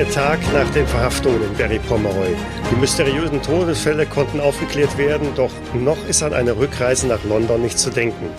[0.00, 2.34] der Tag nach den Verhaftungen in Barry Pomeroy.
[2.70, 7.78] Die mysteriösen Todesfälle konnten aufgeklärt werden, doch noch ist an eine Rückreise nach London nicht
[7.78, 8.30] zu denken.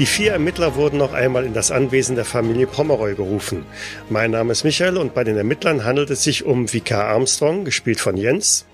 [0.00, 3.64] Die vier Ermittler wurden noch einmal in das Anwesen der Familie Pomeroy gerufen.
[4.10, 8.00] Mein Name ist Michael und bei den Ermittlern handelt es sich um Vikar Armstrong, gespielt
[8.00, 8.66] von Jens.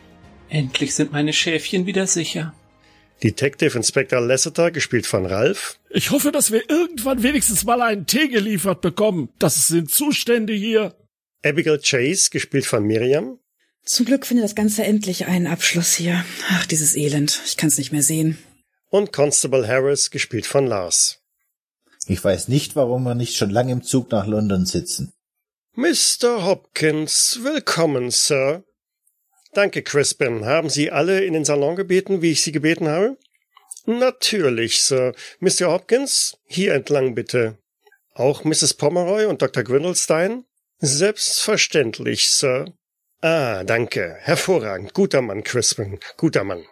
[0.49, 2.55] Endlich sind meine Schäfchen wieder sicher.
[3.23, 5.79] Detective Inspector Lasseter, gespielt von Ralph.
[5.91, 9.29] Ich hoffe, dass wir irgendwann wenigstens mal einen Tee geliefert bekommen.
[9.39, 10.95] Das sind Zustände hier.
[11.45, 13.39] Abigail Chase, gespielt von Miriam.
[13.85, 16.25] Zum Glück findet das Ganze endlich einen Abschluss hier.
[16.51, 17.41] Ach, dieses Elend.
[17.45, 18.39] Ich kann es nicht mehr sehen.
[18.91, 21.19] Und Constable Harris, gespielt von Lars.
[22.07, 25.13] Ich weiß nicht, warum wir nicht schon lange im Zug nach London sitzen.
[25.75, 26.45] Mr.
[26.45, 28.63] Hopkins, willkommen, Sir.
[29.53, 30.45] Danke, Crispin.
[30.45, 33.19] Haben Sie alle in den Salon gebeten, wie ich Sie gebeten habe?
[33.87, 35.13] Natürlich, Sir.
[35.41, 35.73] Mr.
[35.73, 37.59] Hopkins, hier entlang bitte.
[38.15, 38.75] Auch Mrs.
[38.75, 39.65] Pomeroy und Dr.
[39.65, 40.45] Gwindelstein?
[40.85, 42.65] Selbstverständlich, Sir.
[43.21, 44.17] Ah, danke.
[44.19, 44.95] Hervorragend.
[44.95, 46.01] Guter Mann, Crispin.
[46.17, 46.65] Guter Mann.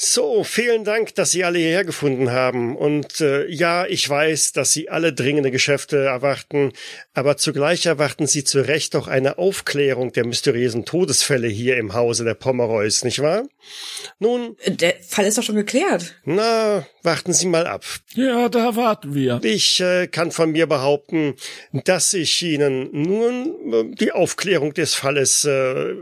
[0.00, 2.76] So, vielen Dank, dass Sie alle hierher gefunden haben.
[2.76, 6.72] Und äh, ja, ich weiß, dass Sie alle dringende Geschäfte erwarten,
[7.14, 12.22] aber zugleich erwarten Sie zu Recht auch eine Aufklärung der mysteriösen Todesfälle hier im Hause
[12.22, 13.48] der Pomeroys, nicht wahr?
[14.20, 14.56] Nun.
[14.68, 16.14] Der Fall ist doch schon geklärt.
[16.24, 17.84] Na, warten Sie mal ab.
[18.14, 19.40] Ja, da warten wir.
[19.42, 21.34] Ich äh, kann von mir behaupten,
[21.72, 25.92] dass ich Ihnen nun äh, die Aufklärung des Falles äh,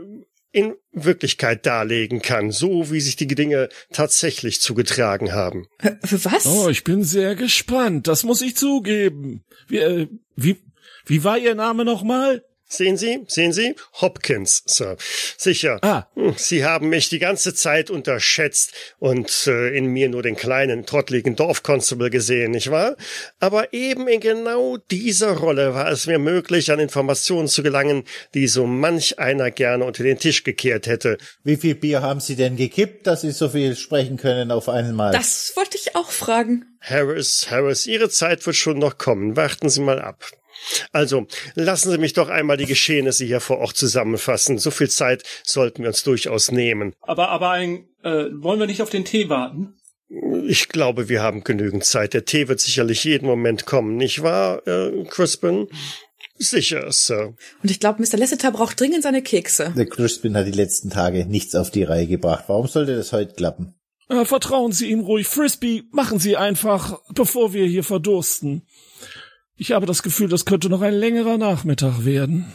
[0.51, 5.67] in Wirklichkeit darlegen kann, so wie sich die Dinge tatsächlich zugetragen haben.
[6.01, 6.45] Was?
[6.45, 9.43] Oh, ich bin sehr gespannt, das muss ich zugeben.
[9.67, 10.57] Wie, äh, wie,
[11.05, 12.43] wie war Ihr Name nochmal?
[12.69, 13.75] Sehen Sie, sehen Sie?
[14.01, 14.97] Hopkins, Sir.
[15.37, 15.79] Sicher.
[15.83, 16.07] Ah.
[16.15, 20.85] Hm, Sie haben mich die ganze Zeit unterschätzt und äh, in mir nur den kleinen,
[20.85, 22.97] trottligen Dorfconstable gesehen, nicht wahr?
[23.39, 28.47] Aber eben in genau dieser Rolle war es mir möglich, an Informationen zu gelangen, die
[28.47, 31.17] so manch einer gerne unter den Tisch gekehrt hätte.
[31.45, 35.13] Wie viel Bier haben Sie denn gekippt, dass Sie so viel sprechen können auf einmal?
[35.13, 36.65] Das wollte ich auch fragen.
[36.81, 39.37] Harris, Harris, Ihre Zeit wird schon noch kommen.
[39.37, 40.25] Warten Sie mal ab.
[40.91, 44.57] Also, lassen Sie mich doch einmal die Geschehnisse hier vor Ort zusammenfassen.
[44.57, 46.93] So viel Zeit sollten wir uns durchaus nehmen.
[47.01, 49.75] Aber, aber ein, äh, wollen wir nicht auf den Tee warten?
[50.45, 52.13] Ich glaube, wir haben genügend Zeit.
[52.13, 55.67] Der Tee wird sicherlich jeden Moment kommen, nicht wahr, äh, Crispin?
[56.39, 57.35] Sicher, Sir.
[57.61, 58.17] Und ich glaube, Mr.
[58.17, 59.73] Lasseter braucht dringend seine Kekse.
[59.75, 62.45] Der Crispin hat die letzten Tage nichts auf die Reihe gebracht.
[62.47, 63.73] Warum sollte das heute klappen?
[64.09, 65.27] Äh, vertrauen Sie ihm ruhig.
[65.27, 68.65] Frisbee, machen Sie einfach, bevor wir hier verdursten.
[69.57, 72.53] Ich habe das Gefühl, das könnte noch ein längerer Nachmittag werden.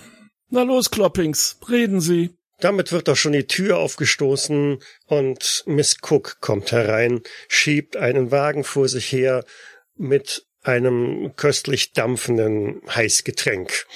[0.50, 2.30] Na los, Kloppings, reden Sie.
[2.60, 8.62] Damit wird doch schon die Tür aufgestoßen und Miss Cook kommt herein, schiebt einen Wagen
[8.62, 9.44] vor sich her
[9.96, 13.86] mit einem köstlich dampfenden Heißgetränk.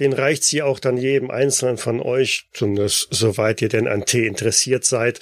[0.00, 4.26] Den reicht sie auch dann jedem Einzelnen von euch, zumindest soweit ihr denn an Tee
[4.26, 5.20] interessiert seid.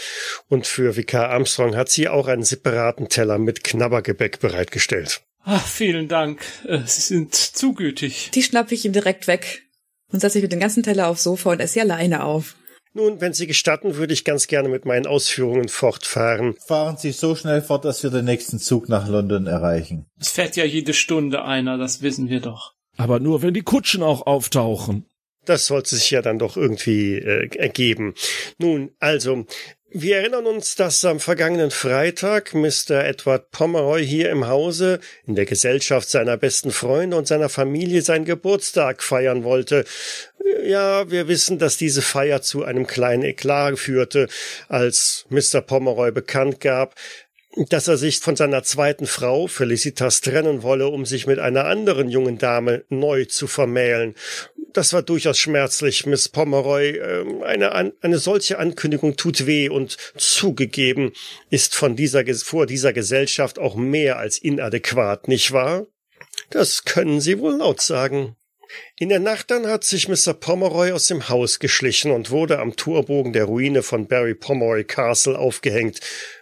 [0.48, 5.22] Und für Vikar Armstrong hat sie auch einen separaten Teller mit Knabbergebäck bereitgestellt.
[5.48, 6.44] Ach, vielen Dank.
[6.66, 8.32] Äh, Sie sind zu gütig.
[8.34, 9.62] Die schnappe ich ihm direkt weg
[10.12, 12.56] und setze ich mit dem ganzen Teller aufs Sofa und esse sie alleine auf.
[12.94, 16.56] Nun, wenn Sie gestatten, würde ich ganz gerne mit meinen Ausführungen fortfahren.
[16.66, 20.06] Fahren Sie so schnell fort, dass wir den nächsten Zug nach London erreichen.
[20.18, 22.74] Es fährt ja jede Stunde einer, das wissen wir doch.
[22.96, 25.06] Aber nur, wenn die Kutschen auch auftauchen.
[25.44, 28.14] Das sollte sich ja dann doch irgendwie äh, ergeben.
[28.58, 29.46] Nun, also,
[29.90, 33.04] wir erinnern uns, dass am vergangenen Freitag Mr.
[33.04, 38.24] Edward Pomeroy hier im Hause in der Gesellschaft seiner besten Freunde und seiner Familie seinen
[38.24, 39.84] Geburtstag feiern wollte.
[40.64, 44.28] Ja, wir wissen, dass diese Feier zu einem kleinen Eklat führte,
[44.68, 45.60] als Mr.
[45.60, 46.94] Pomeroy bekannt gab,
[47.56, 52.10] dass er sich von seiner zweiten Frau Felicitas trennen wolle, um sich mit einer anderen
[52.10, 54.14] jungen Dame neu zu vermählen.
[54.74, 56.98] Das war durchaus schmerzlich, Miss Pomeroy.
[56.98, 61.12] Ähm, eine, eine solche Ankündigung tut weh und zugegeben
[61.48, 65.86] ist von dieser, vor dieser Gesellschaft auch mehr als inadäquat, nicht wahr?
[66.50, 68.36] Das können Sie wohl laut sagen.
[68.98, 70.34] In der Nacht dann hat sich Mr.
[70.34, 75.38] Pomeroy aus dem Haus geschlichen und wurde am Torbogen der Ruine von Barry Pomeroy Castle
[75.38, 76.00] aufgehängt.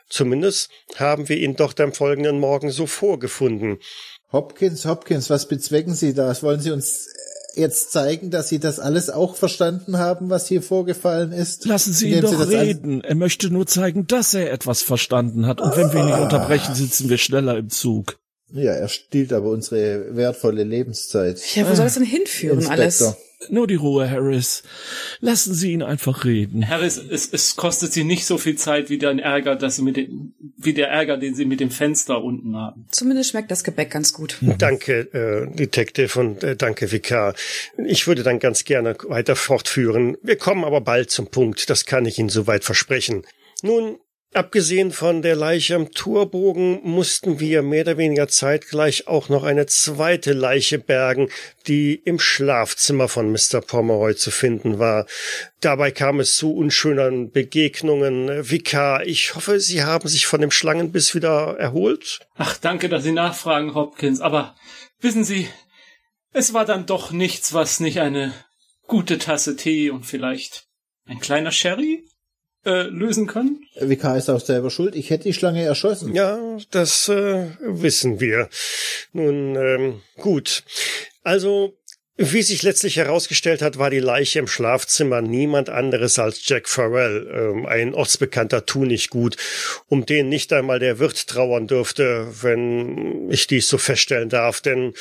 [0.08, 3.78] Zumindest haben wir ihn dort am folgenden Morgen so vorgefunden.
[4.32, 6.34] Hopkins, Hopkins, was bezwecken Sie da?
[6.42, 7.08] Wollen Sie uns
[7.56, 11.64] jetzt zeigen, dass Sie das alles auch verstanden haben, was hier vorgefallen ist?
[11.66, 13.02] Lassen Sie ihn doch Sie reden.
[13.02, 15.60] Er möchte nur zeigen, dass er etwas verstanden hat.
[15.60, 18.18] Und wenn wir ihn nicht unterbrechen, sitzen wir schneller im Zug.
[18.52, 21.40] Ja, er stiehlt aber unsere wertvolle Lebenszeit.
[21.54, 22.82] Ja, wo soll es denn hinführen Inspektor.
[22.82, 23.16] alles?
[23.50, 24.62] Nur die Ruhe, Harris.
[25.20, 26.66] Lassen Sie ihn einfach reden.
[26.68, 29.96] Harris, es, es kostet sie nicht so viel Zeit wie der Ärger, dass sie mit
[29.96, 32.86] dem, wie der Ärger, den sie mit dem Fenster unten haben.
[32.90, 34.38] Zumindest schmeckt das Gebäck ganz gut.
[34.58, 37.34] Danke, äh, Detective und äh, danke, Vikar.
[37.86, 40.16] Ich würde dann ganz gerne weiter fortführen.
[40.22, 43.24] Wir kommen aber bald zum Punkt, das kann ich Ihnen soweit versprechen.
[43.62, 43.98] Nun,
[44.34, 49.66] abgesehen von der Leiche am Turbogen mussten wir mehr oder weniger zeitgleich auch noch eine
[49.66, 51.30] zweite Leiche bergen,
[51.66, 53.60] die im Schlafzimmer von Mr.
[53.60, 55.06] Pomeroy zu finden war.
[55.60, 58.50] Dabei kam es zu unschönen Begegnungen.
[58.50, 62.20] Vikar, ich hoffe, Sie haben sich von dem Schlangenbiss wieder erholt?
[62.36, 64.54] Ach, danke, dass Sie nachfragen, Hopkins, aber
[65.00, 65.48] wissen Sie,
[66.32, 68.34] es war dann doch nichts, was nicht eine
[68.86, 70.66] gute Tasse Tee und vielleicht
[71.06, 72.04] ein kleiner Sherry
[72.64, 73.64] äh, lösen können.
[73.80, 74.94] Vikar ist auch selber schuld.
[74.94, 76.14] Ich hätte die Schlange erschossen.
[76.14, 76.38] Ja,
[76.70, 78.48] das äh, wissen wir.
[79.12, 80.64] Nun, ähm, gut.
[81.22, 81.76] Also,
[82.16, 87.28] wie sich letztlich herausgestellt hat, war die Leiche im Schlafzimmer niemand anderes als Jack Farrell,
[87.34, 89.36] ähm, ein ortsbekannter Tunichtgut,
[89.88, 94.94] um den nicht einmal der Wirt trauern dürfte, wenn ich dies so feststellen darf, denn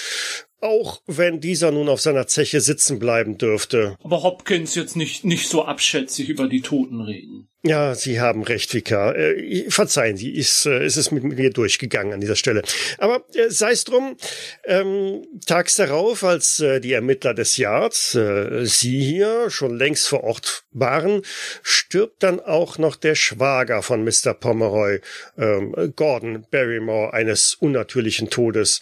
[0.63, 3.97] auch wenn dieser nun auf seiner Zeche sitzen bleiben dürfte.
[4.03, 7.49] Aber Hopkins jetzt nicht, nicht so abschätzig über die Toten reden.
[7.65, 9.15] Ja, Sie haben recht, Vikar.
[9.15, 12.61] Äh, verzeihen Sie, ist, äh, ist es mit mir durchgegangen an dieser Stelle.
[12.97, 14.17] Aber äh, sei es drum,
[14.65, 20.25] ähm, tags darauf, als äh, die Ermittler des Yards, äh, Sie hier, schon längst vor
[20.25, 21.21] Ort waren,
[21.61, 24.33] stirbt dann auch noch der Schwager von Mr.
[24.33, 24.99] Pomeroy,
[25.37, 28.81] ähm, Gordon Barrymore, eines unnatürlichen Todes.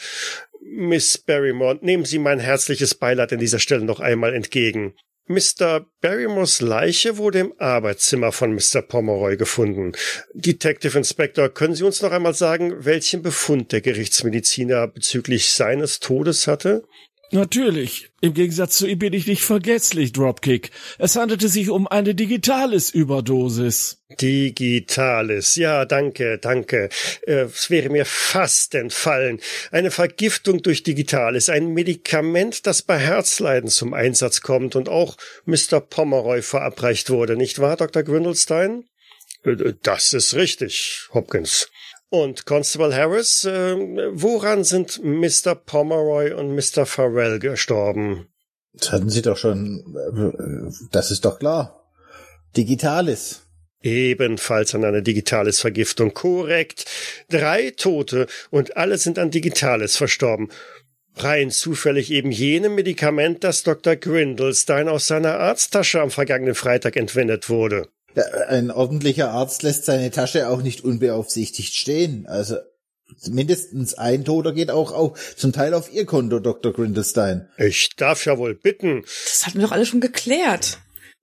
[0.64, 4.94] Miss Barrymore, nehmen Sie mein herzliches Beileid an dieser Stelle noch einmal entgegen.
[5.28, 5.86] Mr.
[6.02, 8.82] Barrymores Leiche wurde im Arbeitszimmer von Mr.
[8.82, 9.94] Pomeroy gefunden.
[10.34, 16.48] Detective Inspector, können Sie uns noch einmal sagen, welchen Befund der Gerichtsmediziner bezüglich seines Todes
[16.48, 16.84] hatte?
[17.34, 18.10] Natürlich.
[18.20, 20.70] Im Gegensatz zu ihm bin ich nicht vergesslich, Dropkick.
[20.98, 24.00] Es handelte sich um eine Digitalis-Überdosis.
[24.20, 26.90] Digitalis, ja, danke, danke.
[27.26, 29.40] Äh, Es wäre mir fast entfallen.
[29.72, 35.80] Eine Vergiftung durch Digitalis, ein Medikament, das bei Herzleiden zum Einsatz kommt und auch Mr.
[35.80, 38.04] Pomeroy verabreicht wurde, nicht wahr, Dr.
[38.04, 38.84] Grindelstein?
[39.46, 41.71] Äh, Das ist richtig, Hopkins.
[42.14, 43.78] Und Constable Harris, äh,
[44.12, 45.56] woran sind Mr.
[45.56, 46.86] Pomeroy und Mr.
[46.86, 48.28] Farrell gestorben?
[48.74, 49.96] Das hatten Sie doch schon.
[49.96, 51.90] äh, Das ist doch klar.
[52.58, 53.44] Digitales.
[53.82, 56.14] Ebenfalls an einer Digitalis-Vergiftung.
[56.14, 56.84] Korrekt.
[57.30, 60.50] Drei Tote und alle sind an Digitalis verstorben.
[61.16, 63.96] Rein zufällig eben jenem Medikament, das Dr.
[63.96, 67.88] Grindelstein aus seiner Arzttasche am vergangenen Freitag entwendet wurde.
[68.16, 72.26] Ja, ein ordentlicher Arzt lässt seine Tasche auch nicht unbeaufsichtigt stehen.
[72.28, 72.58] Also
[73.28, 76.74] mindestens ein Toter geht auch auf, zum Teil auf Ihr Konto, Dr.
[76.74, 77.50] Grindelstein.
[77.58, 79.04] Ich darf ja wohl bitten.
[79.04, 80.80] Das hatten wir doch alle schon geklärt.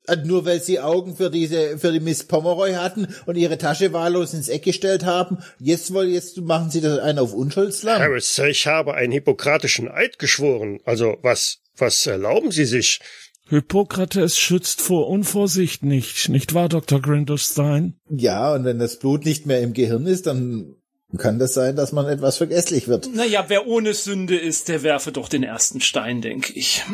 [0.07, 3.93] Äh, Nur weil Sie Augen für diese, für die Miss Pomeroy hatten und Ihre Tasche
[3.93, 8.01] wahllos ins Eck gestellt haben, jetzt wollen, jetzt machen Sie das einen auf Unschuldslam.
[8.01, 10.81] Harris, ich habe einen hippokratischen Eid geschworen.
[10.85, 13.01] Also was, was erlauben Sie sich?
[13.49, 17.01] Hippokrates schützt vor Unvorsicht nicht, nicht wahr, Dr.
[17.01, 17.95] Grindelstein?
[18.11, 20.75] Ja, und wenn das Blut nicht mehr im Gehirn ist, dann
[21.17, 23.15] kann das sein, dass man etwas vergesslich wird.
[23.15, 26.85] Naja, wer ohne Sünde ist, der werfe doch den ersten Stein, denke ich.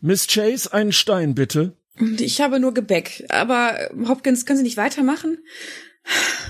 [0.00, 1.72] Miss Chase, einen Stein bitte.
[2.18, 3.24] Ich habe nur Gebäck.
[3.28, 5.38] Aber Hopkins, können Sie nicht weitermachen?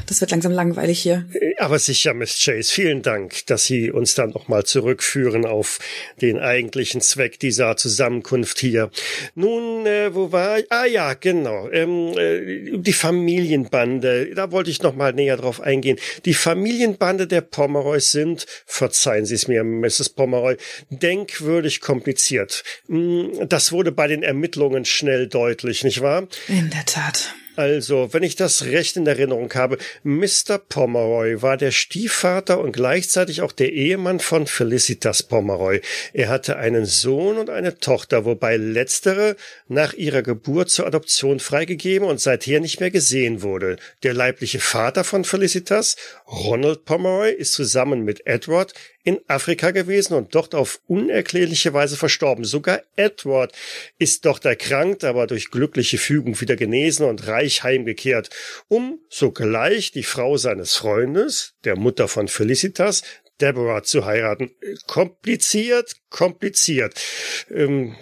[0.07, 1.25] Das wird langsam langweilig hier.
[1.59, 5.79] Aber sicher, Miss Chase, vielen Dank, dass Sie uns dann nochmal zurückführen auf
[6.21, 8.91] den eigentlichen Zweck dieser Zusammenkunft hier.
[9.35, 10.71] Nun, äh, wo war ich?
[10.71, 11.69] Ah ja, genau.
[11.71, 15.99] Ähm, äh, die Familienbande, da wollte ich nochmal näher drauf eingehen.
[16.25, 20.11] Die Familienbande der Pomeroys sind, verzeihen Sie es mir, Mrs.
[20.11, 20.57] Pomeroy,
[20.91, 22.63] denkwürdig kompliziert.
[22.87, 26.29] Mm, Das wurde bei den Ermittlungen schnell deutlich, nicht wahr?
[26.49, 27.35] In der Tat.
[27.57, 30.59] Also, wenn ich das recht in Erinnerung habe, Mr.
[30.59, 35.81] Pomeroy war der Stiefvater und gleichzeitig auch der Ehemann von Felicitas Pomeroy.
[36.13, 39.37] Er hatte einen Sohn und eine Tochter, wobei letztere
[39.69, 43.77] nach ihrer Geburt zur Adoption freigegeben und seither nicht mehr gesehen wurde.
[44.03, 45.97] Der leibliche Vater von Felicitas,
[46.27, 48.75] Ronald Pomeroy, ist zusammen mit Edward
[49.07, 52.45] in Afrika gewesen und dort auf unerklärliche Weise verstorben.
[52.45, 53.53] Sogar Edward
[54.01, 58.31] ist dort erkrankt, aber durch glückliche Fügung wieder genesen und reich heimgekehrt,
[58.67, 63.05] um sogleich die Frau seines Freundes, der Mutter von Felicitas,
[63.41, 64.51] Deborah zu heiraten.
[64.89, 67.01] Kompliziert, kompliziert
[67.49, 67.95] ähm,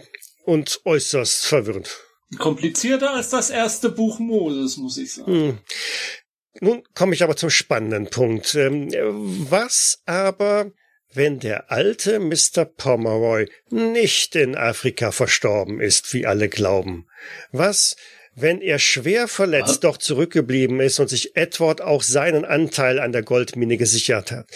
[0.45, 2.01] und äußerst verwirrend.
[2.39, 5.31] Komplizierter als das erste Buch Moses, muss ich sagen.
[5.31, 5.59] Hm.
[6.61, 8.55] Nun komme ich aber zum spannenden Punkt.
[8.55, 8.89] Ähm,
[9.51, 10.73] Was aber
[11.15, 12.65] wenn der alte Mr.
[12.65, 17.07] Pomeroy nicht in Afrika verstorben ist, wie alle glauben?
[17.53, 17.97] Was,
[18.35, 23.23] wenn er schwer verletzt doch zurückgeblieben ist und sich Edward auch seinen Anteil an der
[23.23, 24.49] Goldmine gesichert hat?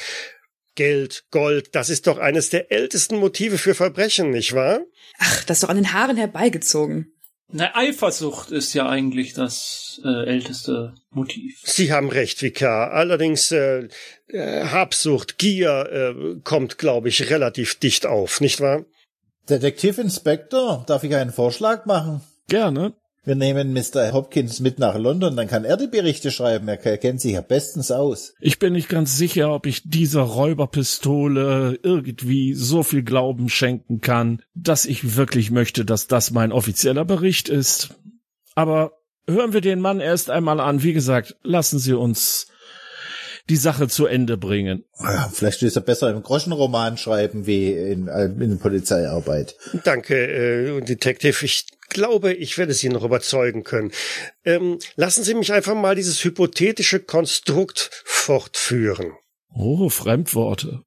[0.74, 4.80] Geld, Gold, das ist doch eines der ältesten Motive für Verbrechen, nicht wahr?
[5.18, 7.17] Ach, das ist doch an den Haaren herbeigezogen.
[7.50, 11.60] Na, Eifersucht ist ja eigentlich das äh, älteste Motiv.
[11.64, 12.92] Sie haben recht, Vikar.
[12.92, 13.88] Allerdings äh,
[14.28, 18.84] äh, Habsucht, Gier äh, kommt, glaube ich, relativ dicht auf, nicht wahr?
[19.48, 22.20] Detektivinspektor, darf ich einen Vorschlag machen?
[22.48, 22.94] Gerne.
[23.28, 24.14] Wir nehmen Mr.
[24.14, 26.66] Hopkins mit nach London, dann kann er die Berichte schreiben.
[26.66, 28.32] Er kennt sich ja bestens aus.
[28.40, 34.40] Ich bin nicht ganz sicher, ob ich dieser Räuberpistole irgendwie so viel Glauben schenken kann,
[34.54, 37.90] dass ich wirklich möchte, dass das mein offizieller Bericht ist.
[38.54, 38.92] Aber
[39.28, 40.82] hören wir den Mann erst einmal an.
[40.82, 42.46] Wie gesagt, lassen Sie uns
[43.48, 44.84] die Sache zu Ende bringen.
[45.00, 49.56] Ja, vielleicht ist er besser im Groschenroman schreiben wie in, in Polizeiarbeit.
[49.84, 51.44] Danke, äh, Detective.
[51.44, 53.92] Ich glaube, ich werde Sie noch überzeugen können.
[54.44, 59.12] Ähm, lassen Sie mich einfach mal dieses hypothetische Konstrukt fortführen.
[59.54, 60.82] Oh, Fremdworte.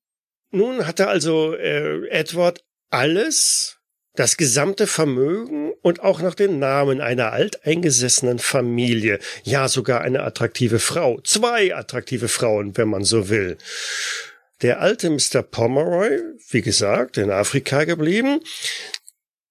[0.52, 3.78] Nun hatte also äh, Edward alles,
[4.16, 10.80] das gesamte Vermögen und auch noch den Namen einer alteingesessenen Familie, ja sogar eine attraktive
[10.80, 13.58] Frau, zwei attraktive Frauen, wenn man so will.
[14.62, 15.42] Der alte Mr.
[15.42, 18.42] Pomeroy, wie gesagt, in Afrika geblieben,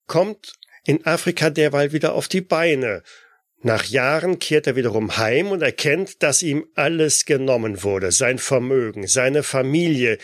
[0.06, 0.52] kommt
[0.84, 3.02] in Afrika derweil wieder auf die Beine.
[3.62, 9.06] Nach Jahren kehrt er wiederum heim und erkennt, dass ihm alles genommen wurde, sein Vermögen,
[9.06, 10.18] seine Familie.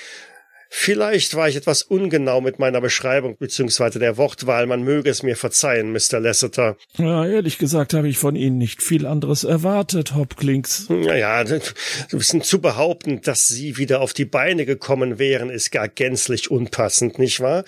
[0.78, 3.99] Vielleicht war ich etwas ungenau mit meiner Beschreibung bzw.
[3.99, 6.21] der Wortwahl, man möge es mir verzeihen, Mr.
[6.21, 6.76] Lasseter.
[6.99, 10.90] Ja, ehrlich gesagt habe ich von Ihnen nicht viel anderes erwartet, Hopklinks.
[10.90, 17.18] Naja, zu behaupten, dass Sie wieder auf die Beine gekommen wären, ist gar gänzlich unpassend,
[17.18, 17.64] nicht wahr?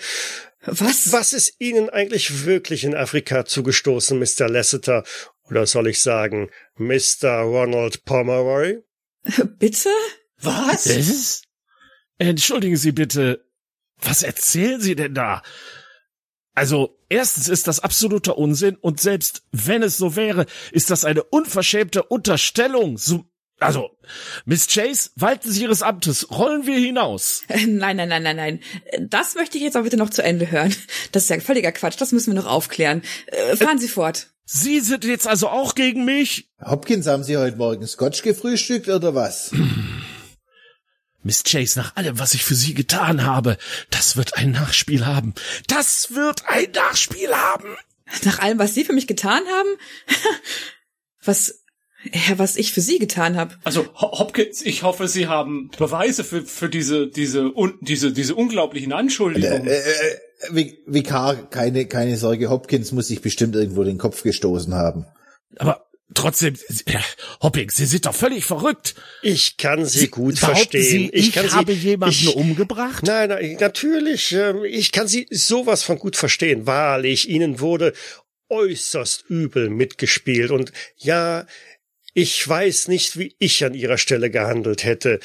[0.65, 1.11] Was?
[1.11, 4.47] Was ist Ihnen eigentlich wirklich in Afrika zugestoßen, Mr.
[4.47, 5.03] Lasseter?
[5.49, 7.39] Oder soll ich sagen, Mr.
[7.39, 8.77] Ronald Pomeroy?
[9.57, 9.89] Bitte?
[10.41, 10.87] Was?
[10.87, 11.41] Was?
[12.19, 13.45] Entschuldigen Sie bitte.
[14.01, 15.41] Was erzählen Sie denn da?
[16.53, 21.23] Also, erstens ist das absoluter Unsinn und selbst wenn es so wäre, ist das eine
[21.23, 22.97] unverschämte Unterstellung.
[22.97, 23.25] So,
[23.59, 23.89] also,
[24.45, 27.43] Miss Chase, walten Sie Ihres Amtes, rollen wir hinaus.
[27.49, 28.59] Nein, nein, nein, nein, nein.
[28.99, 30.75] Das möchte ich jetzt auch bitte noch zu Ende hören.
[31.11, 33.03] Das ist ja völliger Quatsch, das müssen wir noch aufklären.
[33.27, 34.27] Äh, fahren Sie fort.
[34.45, 36.49] Sie sind jetzt also auch gegen mich?
[36.65, 39.51] Hopkins, haben Sie heute Morgen Scotch gefrühstückt oder was?
[41.23, 43.57] Miss Chase, nach allem, was ich für Sie getan habe,
[43.89, 45.33] das wird ein Nachspiel haben.
[45.67, 47.75] Das wird ein Nachspiel haben.
[48.23, 49.69] Nach allem, was Sie für mich getan haben?
[51.23, 51.63] was,
[52.11, 53.55] ja, was ich für Sie getan habe.
[53.65, 58.93] Also Hopkins, ich hoffe, Sie haben Beweise für, für diese, diese, un, diese, diese unglaublichen
[58.93, 59.67] Anschuldigungen.
[59.67, 59.79] Äh,
[60.51, 65.05] äh, Vikar, keine, keine Sorge, Hopkins muss sich bestimmt irgendwo den Kopf gestoßen haben.
[65.57, 66.97] Aber trotzdem, äh,
[67.41, 68.95] Hopping, Sie sind doch völlig verrückt.
[69.21, 70.83] Ich kann Sie, Sie gut verstehen.
[70.83, 73.03] Sie, ich, ich kann habe Sie, jemanden ich, umgebracht?
[73.05, 74.31] Nein, nein, natürlich.
[74.33, 76.65] ähm, Ich kann Sie sowas von gut verstehen.
[76.65, 77.93] Wahrlich, Ihnen wurde
[78.49, 80.51] äußerst übel mitgespielt.
[80.51, 81.45] Und ja,
[82.13, 85.19] ich weiß nicht, wie ich an Ihrer Stelle gehandelt hätte.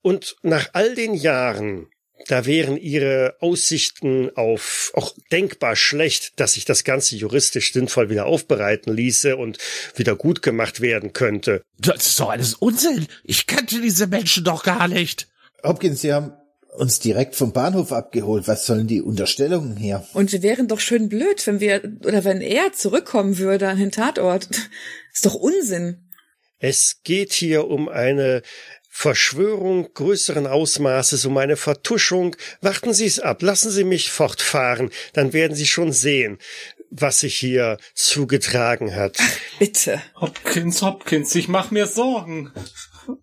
[0.00, 1.88] Und nach all den Jahren,
[2.26, 8.26] da wären ihre Aussichten auf auch denkbar schlecht, dass sich das Ganze juristisch sinnvoll wieder
[8.26, 9.58] aufbereiten ließe und
[9.96, 11.62] wieder gut gemacht werden könnte.
[11.78, 13.06] Das ist doch alles Unsinn.
[13.24, 15.28] Ich kannte diese Menschen doch gar nicht.
[15.62, 16.32] Hopkins, Sie haben
[16.76, 18.46] uns direkt vom Bahnhof abgeholt.
[18.46, 20.06] Was sollen die Unterstellungen hier?
[20.14, 23.90] Und wir wären doch schön blöd, wenn wir, oder wenn er zurückkommen würde an den
[23.90, 24.48] Tatort.
[25.12, 26.08] Ist doch Unsinn.
[26.60, 28.42] Es geht hier um eine
[29.00, 32.34] Verschwörung größeren Ausmaßes, um eine Vertuschung.
[32.62, 36.38] Warten Sie es ab, lassen Sie mich fortfahren, dann werden Sie schon sehen,
[36.90, 39.16] was sich hier zugetragen hat.
[39.60, 40.02] Bitte.
[40.20, 42.50] Hopkins, Hopkins, ich mach mir Sorgen.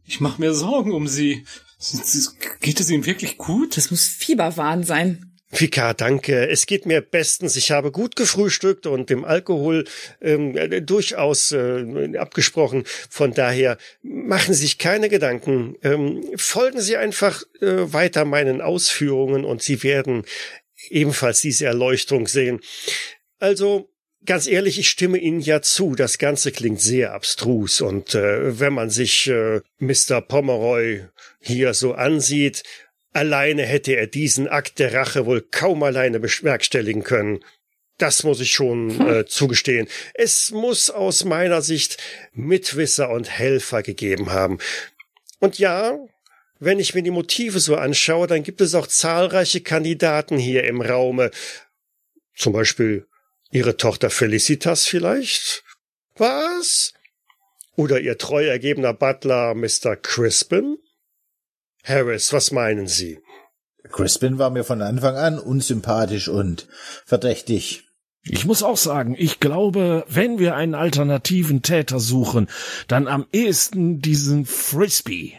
[0.05, 1.45] Ich mach mir Sorgen um Sie.
[2.61, 3.75] Geht es Ihnen wirklich gut?
[3.75, 5.34] Das muss Fieberwahn sein.
[5.55, 6.49] Fika, danke.
[6.49, 7.55] Es geht mir bestens.
[7.55, 9.85] Ich habe gut gefrühstückt und dem Alkohol
[10.21, 12.83] ähm, äh, durchaus äh, abgesprochen.
[13.09, 15.77] Von daher machen Sie sich keine Gedanken.
[15.81, 20.25] Ähm, folgen Sie einfach äh, weiter meinen Ausführungen und Sie werden
[20.89, 22.59] ebenfalls diese Erleuchtung sehen.
[23.39, 23.89] Also,
[24.25, 25.95] ganz ehrlich, ich stimme Ihnen ja zu.
[25.95, 27.79] Das Ganze klingt sehr abstrus.
[27.79, 30.19] Und äh, wenn man sich äh, Mr.
[30.19, 31.05] Pomeroy
[31.39, 32.63] hier so ansieht,
[33.15, 37.39] Alleine hätte er diesen Akt der Rache wohl kaum alleine bewerkstelligen können.
[37.97, 39.87] Das muss ich schon äh, zugestehen.
[40.15, 41.97] Es muss aus meiner Sicht
[42.33, 44.57] Mitwisser und Helfer gegeben haben.
[45.39, 45.97] Und ja,
[46.59, 50.81] wenn ich mir die Motive so anschaue, dann gibt es auch zahlreiche Kandidaten hier im
[50.81, 51.31] Raume.
[52.35, 53.07] Zum Beispiel
[53.49, 55.63] Ihre Tochter Felicitas vielleicht?
[56.17, 56.93] Was?
[57.77, 59.95] Oder Ihr treu ergebener Butler Mr.
[59.95, 60.79] Crispin?
[61.85, 63.19] Harris, was meinen Sie?
[63.91, 66.67] Crispin war mir von Anfang an unsympathisch und
[67.05, 67.83] verdächtig.
[68.23, 72.49] Ich muss auch sagen, ich glaube, wenn wir einen alternativen Täter suchen,
[72.87, 75.33] dann am ehesten diesen Frisbee.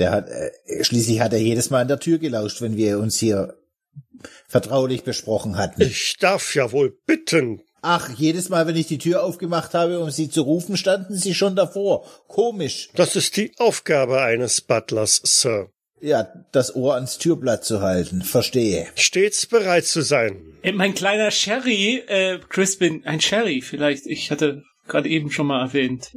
[0.00, 0.50] Der hat, äh,
[0.82, 3.56] schließlich hat er jedes Mal an der Tür gelauscht, wenn wir uns hier
[4.48, 5.80] vertraulich besprochen hatten.
[5.82, 7.62] Ich darf ja wohl bitten.
[7.80, 11.34] Ach, jedes Mal, wenn ich die Tür aufgemacht habe, um sie zu rufen, standen sie
[11.34, 12.04] schon davor.
[12.26, 12.88] Komisch.
[12.94, 15.70] Das ist die Aufgabe eines Butlers, Sir.
[16.00, 18.22] Ja, das Ohr ans Türblatt zu halten.
[18.22, 18.86] Verstehe.
[18.94, 20.40] Stets bereit zu sein.
[20.62, 24.06] Äh, Mein kleiner Sherry, äh, Crispin, ein Sherry vielleicht.
[24.06, 26.16] Ich hatte gerade eben schon mal erwähnt.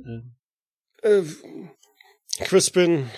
[1.02, 1.22] Äh,
[2.40, 3.10] Crispin,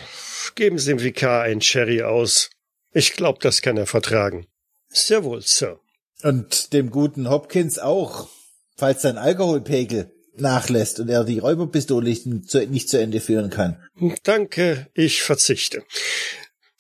[0.56, 2.50] geben Sie dem Vikar ein Sherry aus.
[2.92, 4.48] Ich glaub, das kann er vertragen.
[4.90, 5.80] Sehr wohl, Sir.
[6.24, 8.30] Und dem guten Hopkins auch,
[8.78, 13.78] falls sein Alkoholpegel nachlässt und er die Räuberpistole nicht zu, Ende führen kann.
[14.24, 15.84] Danke, ich verzichte.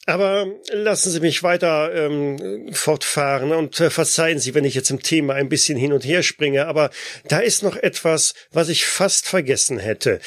[0.06, 5.02] Aber lassen Sie mich weiter ähm, fortfahren und äh, verzeihen Sie, wenn ich jetzt im
[5.02, 6.90] Thema ein bisschen hin und her springe, aber
[7.30, 10.20] da ist noch etwas, was ich fast vergessen hätte.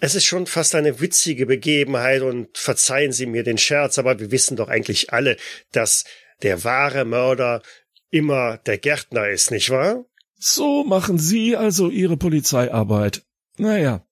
[0.00, 4.30] Es ist schon fast eine witzige Begebenheit und verzeihen Sie mir den Scherz, aber wir
[4.30, 5.36] wissen doch eigentlich alle,
[5.72, 6.04] dass
[6.42, 7.62] der wahre Mörder
[8.10, 10.04] immer der Gärtner ist, nicht wahr?
[10.38, 13.22] So machen Sie also Ihre Polizeiarbeit.
[13.56, 14.06] Naja,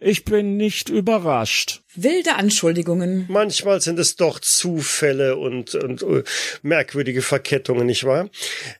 [0.00, 1.82] ich bin nicht überrascht.
[1.94, 3.26] Wilde Anschuldigungen.
[3.28, 6.22] Manchmal sind es doch Zufälle und, und äh,
[6.62, 8.28] merkwürdige Verkettungen, nicht wahr?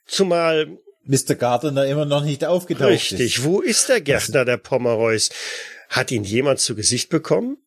[0.07, 1.35] Zumal Mr.
[1.37, 3.37] Gardner immer noch nicht aufgetaucht Richtig.
[3.39, 3.45] ist.
[3.45, 5.31] Wo ist der Gärtner der Pomeroys?
[5.89, 7.59] Hat ihn jemand zu Gesicht bekommen?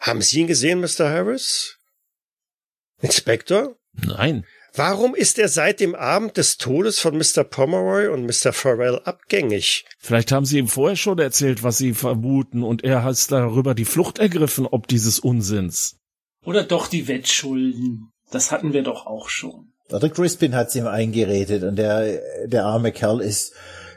[0.00, 1.08] Haben Sie ihn gesehen, Mr.
[1.10, 1.78] Harris?
[3.00, 3.76] Inspektor?
[3.92, 4.46] Nein.
[4.76, 7.44] Warum ist er seit dem Abend des Todes von Mr.
[7.44, 8.52] Pomeroy und Mr.
[8.52, 9.86] Farrell abgängig?
[9.98, 13.86] Vielleicht haben Sie ihm vorher schon erzählt, was Sie vermuten, und er hat darüber die
[13.86, 15.96] Flucht ergriffen, ob dieses Unsinns.
[16.44, 18.10] oder doch die Wettschulden.
[18.30, 19.72] Das hatten wir doch auch schon.
[19.90, 23.54] Oder Crispin hat's ihm eingeredet und der, der arme Kerl ist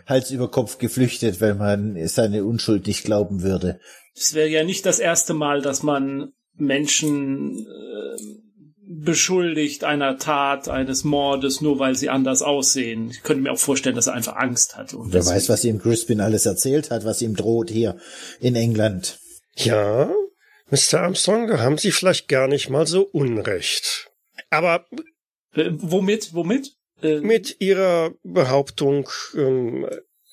[0.07, 3.79] Hals über Kopf geflüchtet, weil man seine Unschuld nicht glauben würde.
[4.15, 8.48] Es wäre ja nicht das erste Mal, dass man Menschen äh,
[8.91, 13.11] beschuldigt einer Tat, eines Mordes, nur weil sie anders aussehen.
[13.11, 14.97] Ich könnte mir auch vorstellen, dass er einfach Angst hatte.
[14.97, 17.97] Und Wer weiß, was ihm Crispin alles erzählt hat, was ihm droht hier
[18.39, 19.19] in England.
[19.55, 20.11] Ja,
[20.71, 21.01] Mr.
[21.01, 24.09] Armstrong, da haben Sie vielleicht gar nicht mal so Unrecht.
[24.49, 24.85] Aber
[25.53, 26.33] Äh, womit?
[26.33, 26.75] Womit?
[27.03, 29.87] Äh, mit Ihrer Behauptung, ähm,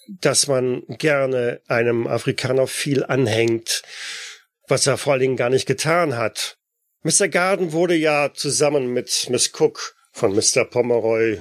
[0.09, 3.83] dass man gerne einem Afrikaner viel anhängt,
[4.66, 6.56] was er vor allen Dingen gar nicht getan hat.
[7.07, 7.29] Mr.
[7.29, 10.64] Garden wurde ja zusammen mit Miss Cook von Mr.
[10.64, 11.40] Pomeroy,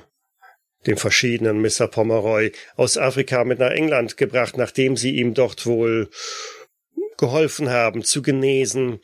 [0.85, 1.87] dem verschiedenen Mr.
[1.87, 6.11] Pomeroy, aus Afrika mit nach England gebracht, nachdem sie ihm dort wohl
[7.17, 8.99] geholfen haben zu genesen.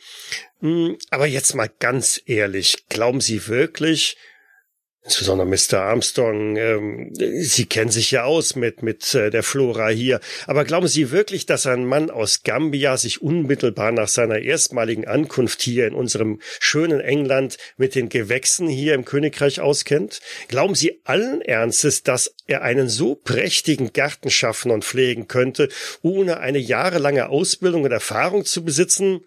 [0.59, 4.15] Hm, Aber jetzt mal ganz ehrlich, glauben Sie wirklich,
[5.03, 5.81] Insbesondere Mr.
[5.81, 10.19] Armstrong, ähm, Sie kennen sich ja aus mit, mit äh, der Flora hier.
[10.45, 15.63] Aber glauben Sie wirklich, dass ein Mann aus Gambia sich unmittelbar nach seiner erstmaligen Ankunft
[15.63, 20.21] hier in unserem schönen England mit den Gewächsen hier im Königreich auskennt?
[20.49, 25.69] Glauben Sie allen Ernstes, dass er einen so prächtigen Garten schaffen und pflegen könnte,
[26.03, 29.21] ohne eine jahrelange Ausbildung und Erfahrung zu besitzen?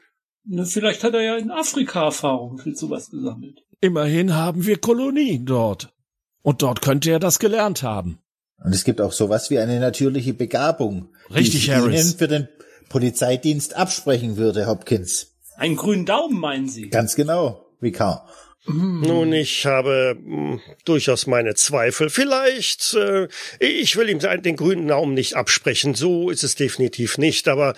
[0.44, 3.63] ne, vielleicht hat er ja in Afrika Erfahrung für sowas gesammelt.
[3.84, 5.92] Immerhin haben wir Kolonien dort.
[6.40, 8.18] Und dort könnte er das gelernt haben.
[8.64, 12.08] Und es gibt auch sowas wie eine natürliche Begabung, Richtig, die ich Harris.
[12.08, 12.48] Ihnen für den
[12.88, 15.34] Polizeidienst absprechen würde, Hopkins.
[15.56, 16.88] Einen grünen Daumen, meinen Sie?
[16.88, 18.26] Ganz genau, Vikar.
[18.66, 22.08] Nun, ich habe mh, durchaus meine Zweifel.
[22.08, 23.28] Vielleicht, äh,
[23.60, 27.74] ich will ihm den den grünen Daumen nicht absprechen, so ist es definitiv nicht, aber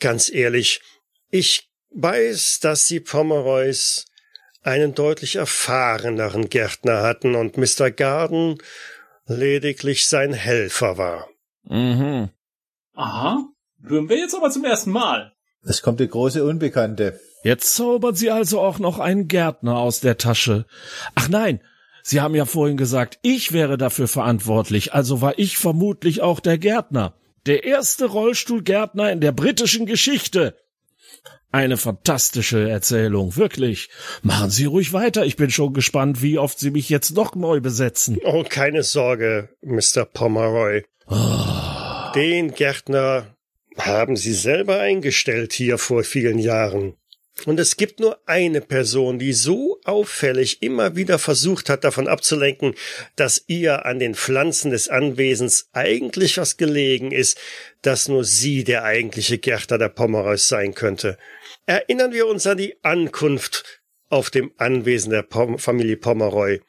[0.00, 0.80] ganz ehrlich,
[1.30, 4.06] ich weiß, dass die Pomeroys
[4.62, 7.90] einen deutlich erfahreneren Gärtner hatten und Mr.
[7.90, 8.58] Garden
[9.26, 11.28] lediglich sein Helfer war.
[11.64, 12.30] Mhm.
[12.94, 13.44] Aha.
[13.82, 15.32] Hören wir jetzt aber zum ersten Mal.
[15.62, 17.18] Es kommt die große Unbekannte.
[17.42, 20.66] Jetzt zaubern Sie also auch noch einen Gärtner aus der Tasche.
[21.14, 21.60] Ach nein,
[22.02, 26.58] Sie haben ja vorhin gesagt, ich wäre dafür verantwortlich, also war ich vermutlich auch der
[26.58, 27.14] Gärtner.
[27.46, 30.56] Der erste Rollstuhlgärtner in der britischen Geschichte.
[31.52, 33.90] Eine fantastische Erzählung, wirklich.
[34.22, 37.60] Machen Sie ruhig weiter, ich bin schon gespannt, wie oft Sie mich jetzt noch neu
[37.60, 38.18] besetzen.
[38.24, 40.04] Oh, keine Sorge, Mr.
[40.04, 40.84] Pomeroy.
[42.14, 43.36] Den Gärtner
[43.76, 46.94] haben Sie selber eingestellt hier vor vielen Jahren.
[47.46, 52.74] Und es gibt nur eine Person, die so auffällig immer wieder versucht hat, davon abzulenken,
[53.16, 57.38] dass ihr an den Pflanzen des Anwesens eigentlich was gelegen ist,
[57.82, 61.16] dass nur sie der eigentliche Gärtner der Pomeroys sein könnte.
[61.64, 66.60] Erinnern wir uns an die Ankunft auf dem Anwesen der Pom Familie Pomeroy.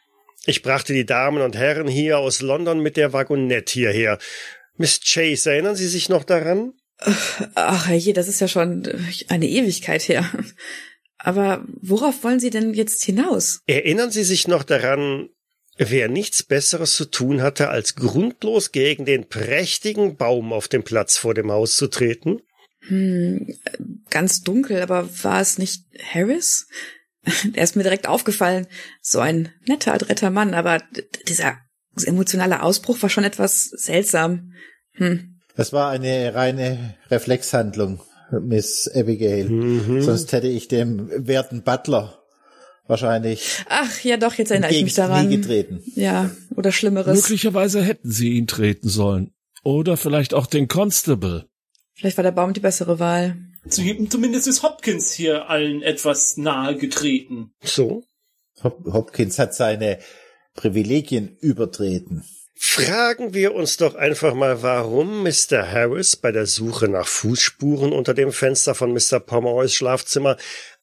[0.46, 4.20] Ich brachte die Damen und Herren hier aus London mit der Wagonette hierher.
[4.78, 6.74] Miss Chase, erinnern Sie sich noch daran?
[7.56, 8.88] Ach je, das ist ja schon
[9.28, 10.30] eine Ewigkeit her.
[11.18, 13.62] Aber worauf wollen Sie denn jetzt hinaus?
[13.68, 15.30] Erinnern Sie sich noch daran,
[15.78, 21.18] wer nichts Besseres zu tun hatte, als grundlos gegen den prächtigen Baum auf dem Platz
[21.18, 22.42] vor dem Haus zu treten?
[22.88, 23.56] Hm,
[24.10, 26.68] ganz dunkel, aber war es nicht Harris?
[27.54, 28.66] Er ist mir direkt aufgefallen.
[29.00, 30.82] So ein netter, adretter Mann, aber
[31.28, 31.60] dieser
[32.04, 34.54] emotionale Ausbruch war schon etwas seltsam.
[34.94, 35.31] Hm.
[35.62, 39.48] Das war eine reine Reflexhandlung, Miss Abigail.
[39.48, 40.02] Mhm.
[40.02, 42.18] Sonst hätte ich dem werten Butler
[42.88, 45.30] wahrscheinlich Ach, ja doch, jetzt erinnere ich mich daran.
[45.30, 45.84] nie getreten.
[45.94, 47.16] Ja, oder Schlimmeres.
[47.16, 49.36] Möglicherweise hätten sie ihn treten sollen.
[49.64, 51.46] Oder vielleicht auch den Constable.
[51.94, 53.38] Vielleicht war der Baum die bessere Wahl.
[53.70, 57.54] Zumindest ist Hopkins hier allen etwas nahe getreten.
[57.64, 58.04] So?
[58.64, 60.00] Hop Hopkins hat seine
[60.56, 62.24] Privilegien übertreten.
[62.64, 65.72] Fragen wir uns doch einfach mal, warum Mr.
[65.72, 69.20] Harris bei der Suche nach Fußspuren unter dem Fenster von Mr.
[69.20, 70.38] Pomeroys Schlafzimmer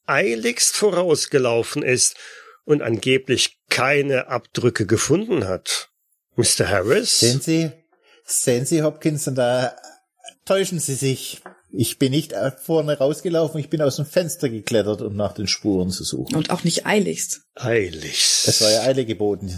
[0.04, 2.16] eiligst vorausgelaufen ist
[2.64, 5.90] und angeblich keine Abdrücke gefunden hat.
[6.34, 6.68] Mr.
[6.68, 7.20] Harris?
[7.20, 7.70] Sehen Sie,
[8.24, 9.76] sehen Sie, Hopkins, und da
[10.46, 11.42] täuschen Sie sich.
[11.70, 15.90] Ich bin nicht vorne rausgelaufen, ich bin aus dem Fenster geklettert, um nach den Spuren
[15.90, 16.34] zu suchen.
[16.34, 17.42] Und auch nicht eiligst.
[17.54, 18.48] Eiligst.
[18.48, 19.54] Es war ja Eile geboten.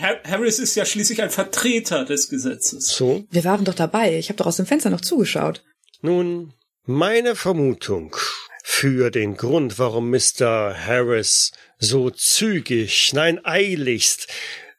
[0.00, 2.88] Harris ist ja schließlich ein Vertreter des Gesetzes.
[2.88, 3.24] So?
[3.30, 4.18] Wir waren doch dabei.
[4.18, 5.62] Ich habe doch aus dem Fenster noch zugeschaut.
[6.02, 8.16] Nun, meine Vermutung
[8.62, 10.74] für den Grund, warum Mr.
[10.74, 14.28] Harris so zügig, nein eiligst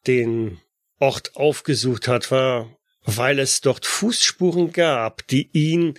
[0.08, 0.60] den
[1.00, 5.96] Ort aufgesucht hat, war, weil es dort Fußspuren gab, die ihn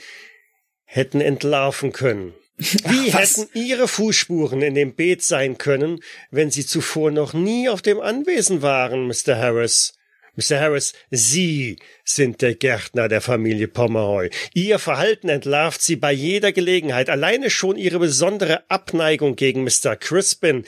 [0.84, 2.34] hätten entlarven können.
[2.62, 3.36] Wie was?
[3.36, 8.00] hätten Ihre Fußspuren in dem Beet sein können, wenn Sie zuvor noch nie auf dem
[8.00, 9.36] Anwesen waren, Mr.
[9.36, 9.94] Harris?
[10.34, 10.60] Mr.
[10.60, 14.30] Harris, Sie sind der Gärtner der Familie Pomeroy.
[14.54, 17.10] Ihr Verhalten entlarvt Sie bei jeder Gelegenheit.
[17.10, 19.94] Alleine schon Ihre besondere Abneigung gegen Mr.
[19.94, 20.64] Crispin,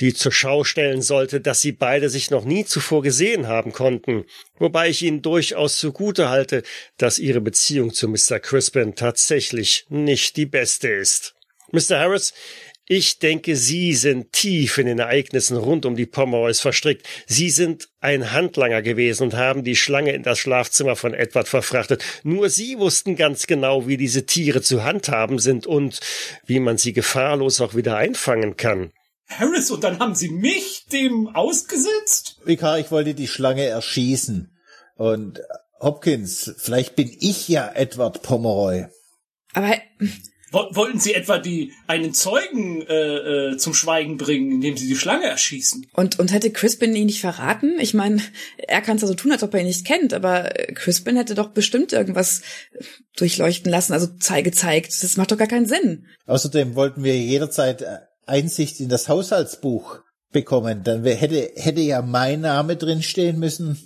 [0.00, 4.24] die zur Schau stellen sollte, dass Sie beide sich noch nie zuvor gesehen haben konnten.
[4.58, 6.62] Wobei ich Ihnen durchaus zugute halte,
[6.96, 8.40] dass Ihre Beziehung zu Mr.
[8.40, 11.34] Crispin tatsächlich nicht die beste ist.
[11.70, 11.98] Mr.
[11.98, 12.32] Harris,
[12.86, 17.06] ich denke, Sie sind tief in den Ereignissen rund um die Pomeroys verstrickt.
[17.26, 22.02] Sie sind ein Handlanger gewesen und haben die Schlange in das Schlafzimmer von Edward verfrachtet.
[22.24, 26.00] Nur Sie wussten ganz genau, wie diese Tiere zu handhaben sind und
[26.44, 28.92] wie man sie gefahrlos auch wieder einfangen kann.
[29.28, 32.40] Harris, und dann haben sie mich dem ausgesetzt?
[32.44, 34.56] Vikar, ich wollte die Schlange erschießen.
[34.96, 35.40] Und
[35.80, 38.86] Hopkins, vielleicht bin ich ja Edward Pomeroy.
[39.54, 39.76] Aber
[40.52, 45.24] Wollten sie etwa die einen Zeugen äh, äh, zum Schweigen bringen, indem sie die Schlange
[45.26, 45.86] erschießen?
[45.94, 47.78] und, und hätte Crispin ihn nicht verraten?
[47.80, 48.20] Ich meine,
[48.58, 51.16] er kann es ja so tun, als ob er ihn nicht kennt, aber äh, Crispin
[51.16, 52.42] hätte doch bestimmt irgendwas
[53.16, 55.02] durchleuchten lassen, also zei- gezeigt.
[55.02, 56.06] Das macht doch gar keinen Sinn.
[56.26, 60.00] Außerdem wollten wir jederzeit äh, Einsicht in das Haushaltsbuch
[60.32, 60.82] bekommen.
[60.84, 63.78] Dann hätte, hätte ja mein Name drin stehen müssen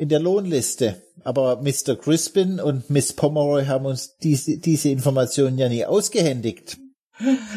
[0.00, 1.02] in der Lohnliste.
[1.24, 1.94] Aber Mr.
[1.94, 6.78] Crispin und Miss Pomeroy haben uns diese, diese Informationen ja nie ausgehändigt.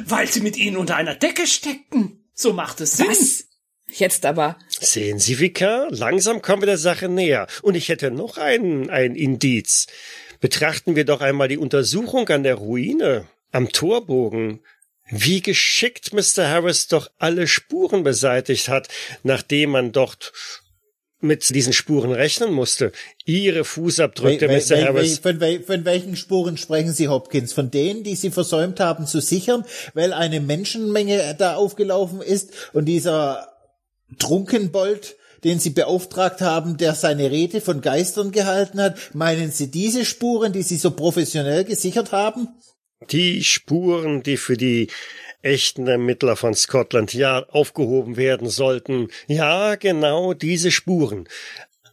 [0.05, 2.25] Weil sie mit ihnen unter einer Decke steckten.
[2.33, 3.07] So macht es Sinn.
[3.07, 3.45] Was?
[3.87, 4.57] Jetzt aber.
[4.67, 7.47] Sehen Sie, Vikar, langsam kommen wir der Sache näher.
[7.61, 9.87] Und ich hätte noch ein, ein Indiz.
[10.41, 14.59] Betrachten wir doch einmal die Untersuchung an der Ruine, am Torbogen.
[15.09, 16.49] Wie geschickt Mr.
[16.49, 18.89] Harris doch alle Spuren beseitigt hat,
[19.23, 20.33] nachdem man dort
[21.23, 22.91] mit diesen Spuren rechnen musste.
[23.25, 24.85] Ihre Fußabdrücke, Wel- Mr.
[24.85, 25.19] Harris.
[25.19, 27.53] Von, von welchen Spuren sprechen Sie, Hopkins?
[27.53, 32.85] Von denen, die Sie versäumt haben zu sichern, weil eine Menschenmenge da aufgelaufen ist und
[32.85, 33.47] dieser
[34.19, 40.05] Trunkenbold, den Sie beauftragt haben, der seine Rede von Geistern gehalten hat, meinen Sie diese
[40.05, 42.47] Spuren, die Sie so professionell gesichert haben?
[43.11, 44.87] Die Spuren, die für die
[45.43, 49.09] echten Ermittler von Scotland Yard aufgehoben werden sollten.
[49.27, 51.27] Ja, genau diese Spuren.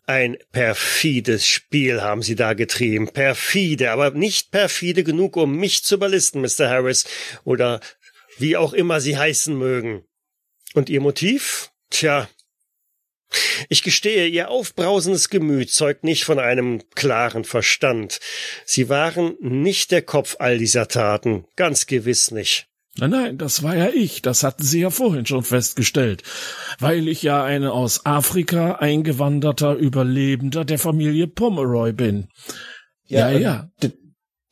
[0.06, 3.12] Ein perfides Spiel haben sie da getrieben.
[3.12, 6.68] Perfide, aber nicht perfide genug, um mich zu überlisten, Mr.
[6.68, 7.04] Harris.
[7.44, 7.80] Oder
[8.38, 10.04] wie auch immer sie heißen mögen.
[10.74, 11.70] Und ihr Motiv?
[11.90, 12.28] Tja.
[13.68, 18.18] Ich gestehe, ihr aufbrausendes Gemüt zeugt nicht von einem klaren Verstand.
[18.64, 22.69] Sie waren nicht der Kopf all dieser Taten, ganz gewiss nicht.
[23.00, 24.22] Nein, nein, das war ja ich.
[24.22, 26.22] Das hatten Sie ja vorhin schon festgestellt.
[26.78, 32.28] Weil ich ja eine aus Afrika eingewanderter Überlebender der Familie Pomeroy bin.
[33.06, 33.38] Ja, ja.
[33.38, 33.70] ja.
[33.82, 33.92] De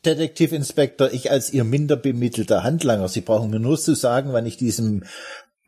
[0.04, 4.56] Detektivinspektor, ich als Ihr minder bemittelter Handlanger, Sie brauchen mir nur zu sagen, wann ich
[4.56, 5.02] diesem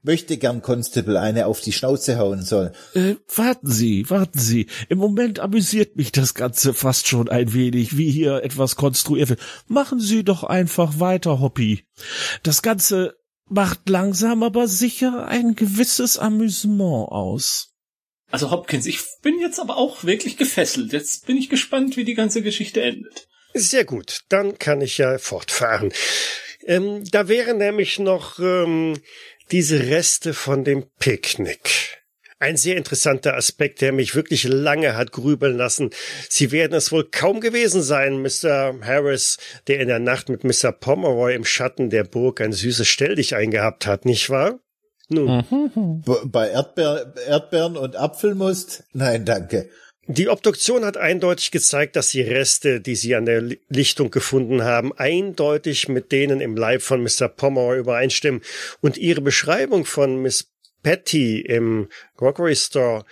[0.03, 2.73] möchte gern Constable eine auf die Schnauze hauen soll.
[2.95, 4.67] Äh, warten Sie, warten Sie.
[4.89, 9.41] Im Moment amüsiert mich das Ganze fast schon ein wenig, wie hier etwas konstruiert wird.
[9.69, 11.85] Machen Sie doch einfach weiter, Hoppy.
[12.43, 13.17] Das Ganze
[13.49, 17.75] macht langsam aber sicher ein gewisses Amüsement aus.
[18.31, 20.93] Also Hopkins, ich bin jetzt aber auch wirklich gefesselt.
[20.93, 23.29] Jetzt bin ich gespannt, wie die ganze Geschichte endet.
[23.55, 25.93] Sehr gut, dann kann ich ja fortfahren.
[26.65, 29.01] Ähm, da wäre nämlich noch ähm,
[29.51, 31.99] diese Reste von dem Picknick.
[32.39, 35.91] Ein sehr interessanter Aspekt, der mich wirklich lange hat grübeln lassen.
[36.31, 38.81] Sie werden es wohl kaum gewesen sein, Mr.
[38.81, 39.37] Harris,
[39.67, 40.73] der in der Nacht mit Mr.
[40.73, 44.59] Pomeroy im Schatten der Burg ein süßes Stelldich eingehabt hat, nicht wahr?
[45.11, 45.45] Nun.
[45.51, 46.03] Mhm.
[46.31, 48.85] Bei Erdbeer, Erdbeeren und Apfelmust?
[48.95, 49.69] Nein, danke.
[50.07, 54.93] Die Obduktion hat eindeutig gezeigt, dass die Reste, die sie an der Lichtung gefunden haben,
[54.97, 57.29] eindeutig mit denen im Leib von Mr.
[57.29, 58.41] Pomeroy übereinstimmen.
[58.81, 60.51] Und ihre Beschreibung von Miss
[60.83, 63.05] Patty im Crockery Store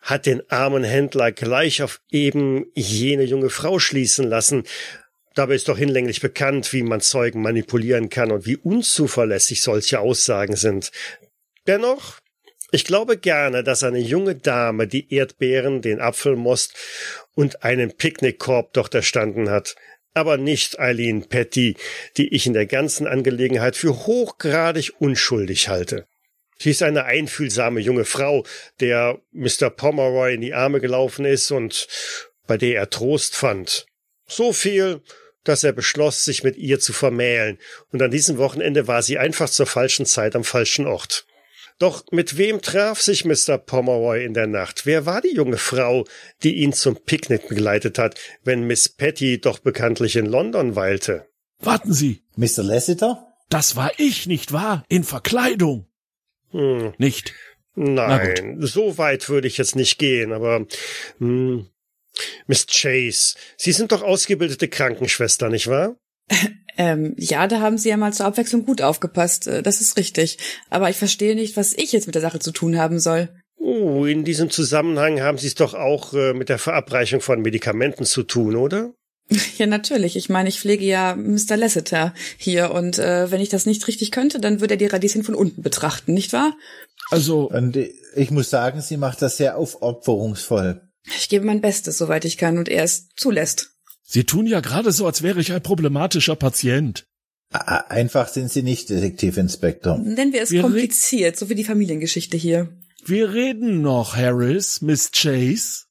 [0.00, 4.62] hat den armen Händler gleich auf eben jene junge Frau schließen lassen.
[5.34, 10.56] Dabei ist doch hinlänglich bekannt, wie man Zeugen manipulieren kann und wie unzuverlässig solche Aussagen
[10.56, 10.92] sind.
[11.66, 12.20] Dennoch
[12.76, 16.74] ich glaube gerne, dass eine junge Dame die Erdbeeren, den Apfelmost
[17.34, 19.76] und einen Picknickkorb dort erstanden hat.
[20.12, 21.76] Aber nicht Eileen Petty,
[22.18, 26.06] die ich in der ganzen Angelegenheit für hochgradig unschuldig halte.
[26.58, 28.44] Sie ist eine einfühlsame junge Frau,
[28.80, 29.70] der Mr.
[29.70, 31.88] Pomeroy in die Arme gelaufen ist und
[32.46, 33.86] bei der er Trost fand.
[34.26, 35.00] So viel,
[35.44, 37.58] dass er beschloss, sich mit ihr zu vermählen,
[37.90, 41.26] und an diesem Wochenende war sie einfach zur falschen Zeit am falschen Ort.
[41.78, 43.58] Doch mit wem traf sich Mr.
[43.58, 44.86] Pomeroy in der Nacht?
[44.86, 46.06] Wer war die junge Frau,
[46.42, 51.26] die ihn zum Picknick begleitet hat, wenn Miss Patty doch bekanntlich in London weilte?
[51.58, 52.22] Warten Sie.
[52.36, 52.62] Mr.
[52.62, 53.26] Lassiter?
[53.48, 54.84] Das war ich, nicht wahr?
[54.88, 55.86] In Verkleidung.
[56.50, 56.94] Hm.
[56.98, 57.34] Nicht.
[57.74, 60.66] Nein, so weit würde ich jetzt nicht gehen, aber
[61.18, 61.68] hm,
[62.46, 65.96] Miss Chase, Sie sind doch ausgebildete Krankenschwester, nicht wahr?
[66.78, 69.46] Ähm, ja, da haben Sie ja mal zur Abwechslung gut aufgepasst.
[69.46, 70.38] Äh, das ist richtig.
[70.68, 73.30] Aber ich verstehe nicht, was ich jetzt mit der Sache zu tun haben soll.
[73.56, 78.04] Oh, in diesem Zusammenhang haben Sie es doch auch äh, mit der Verabreichung von Medikamenten
[78.04, 78.92] zu tun, oder?
[79.58, 80.16] Ja, natürlich.
[80.16, 81.56] Ich meine, ich pflege ja Mr.
[81.56, 85.24] Lasseter hier und äh, wenn ich das nicht richtig könnte, dann würde er die Radieschen
[85.24, 86.54] von unten betrachten, nicht wahr?
[87.10, 87.48] Also.
[87.50, 87.76] Und
[88.14, 90.82] ich muss sagen, sie macht das sehr aufopferungsvoll.
[91.16, 93.75] Ich gebe mein Bestes, soweit ich kann, und er es zulässt.
[94.06, 97.06] Sie tun ja gerade so, als wäre ich ein problematischer Patient.
[97.50, 99.98] Einfach sind Sie nicht, Detektivinspektor.
[99.98, 102.68] Nennen wir es wir kompliziert, so wie die Familiengeschichte hier.
[103.04, 105.84] Wir reden noch, Harris, Miss Chase.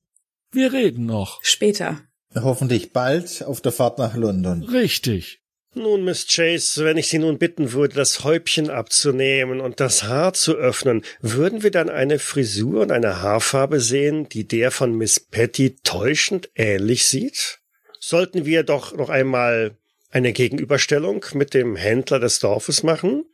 [0.52, 1.40] Wir reden noch.
[1.44, 2.02] Später.
[2.34, 4.64] Hoffentlich bald auf der Fahrt nach London.
[4.64, 5.42] Richtig.
[5.74, 10.34] Nun, Miss Chase, wenn ich Sie nun bitten würde, das Häubchen abzunehmen und das Haar
[10.34, 15.20] zu öffnen, würden wir dann eine Frisur und eine Haarfarbe sehen, die der von Miss
[15.20, 17.60] Patty täuschend ähnlich sieht?
[18.08, 19.78] Sollten wir doch noch einmal
[20.12, 23.26] eine Gegenüberstellung mit dem Händler des Dorfes machen?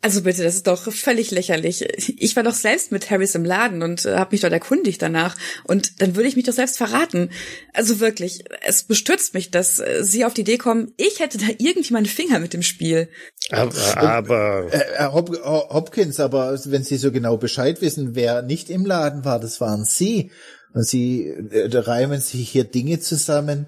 [0.00, 1.86] Also bitte, das ist doch völlig lächerlich.
[2.18, 5.36] Ich war doch selbst mit Harris im Laden und äh, habe mich dort erkundigt danach.
[5.64, 7.30] Und dann würde ich mich doch selbst verraten.
[7.74, 11.46] Also wirklich, es bestürzt mich, dass äh, Sie auf die Idee kommen, ich hätte da
[11.58, 13.08] irgendwie meine Finger mit dem Spiel.
[13.50, 18.86] Aber, aber äh, Hop Hopkins, aber wenn Sie so genau Bescheid wissen, wer nicht im
[18.86, 20.30] Laden war, das waren Sie.
[20.74, 23.66] Und sie äh, reimen sich hier Dinge zusammen.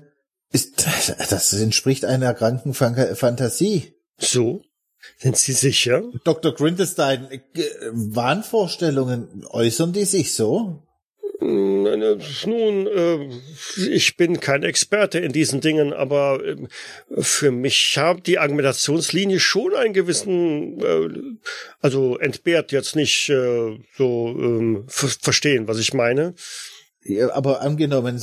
[0.52, 0.86] Ist,
[1.30, 3.94] das entspricht einer kranken Fantasie.
[4.18, 4.62] So?
[5.18, 6.02] Sind Sie sicher?
[6.24, 6.52] Dr.
[6.52, 7.40] Grindelstein, äh,
[7.92, 10.82] Wahnvorstellungen, äußern die sich so?
[11.38, 13.28] Nun, äh,
[13.88, 16.56] ich bin kein Experte in diesen Dingen, aber äh,
[17.18, 21.08] für mich hat die Argumentationslinie schon einen gewissen, äh,
[21.80, 26.34] also entbehrt jetzt nicht so ähm, verstehen, was ich meine.
[27.08, 28.20] Ja, aber angenommen,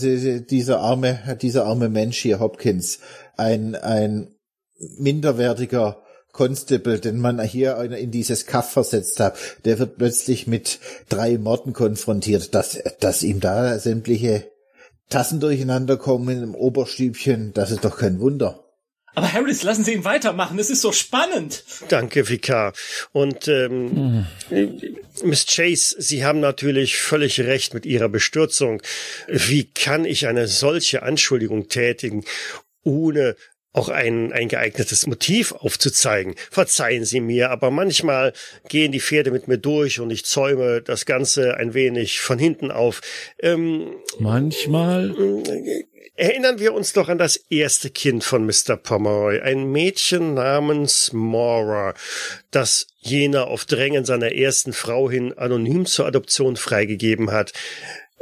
[0.50, 3.00] dieser arme, dieser arme Mensch hier, Hopkins,
[3.38, 4.36] ein, ein
[4.98, 6.02] minderwertiger
[6.34, 11.74] Constable, den man hier in dieses Kaff versetzt hat, der wird plötzlich mit drei Morden
[11.74, 14.52] konfrontiert, dass, dass ihm da sämtliche
[15.10, 18.63] Tassen durcheinander kommen im Oberstübchen, das ist doch kein Wunder.
[19.16, 20.58] Aber Harris, lassen Sie ihn weitermachen.
[20.58, 21.64] Es ist so spannend.
[21.90, 22.74] Danke, Vicar.
[23.12, 24.78] Und ähm, hm.
[25.24, 28.82] Miss Chase, Sie haben natürlich völlig recht mit Ihrer Bestürzung.
[29.28, 32.26] Wie kann ich eine solche Anschuldigung tätigen,
[32.84, 33.36] ohne
[33.74, 36.36] auch ein, ein geeignetes Motiv aufzuzeigen.
[36.52, 38.34] Verzeihen Sie mir, aber manchmal
[38.70, 42.72] gehen die Pferde mit mir durch und ich zäume das Ganze ein wenig von hinten
[42.72, 43.02] auf.
[43.40, 45.16] Ähm, Manchmal.
[46.16, 48.78] Erinnern wir uns doch an das erste Kind von Mr.
[48.78, 51.96] Pomeroy, ein Mädchen namens Mora,
[52.52, 57.54] das jener auf Drängen seiner ersten Frau hin anonym zur Adoption freigegeben hat.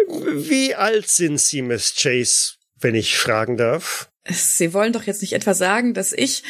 [0.08, 4.11] Wie alt sind Sie, Miss Chase, wenn ich fragen darf?
[4.26, 6.44] Sie wollen doch jetzt nicht etwa sagen, dass ich,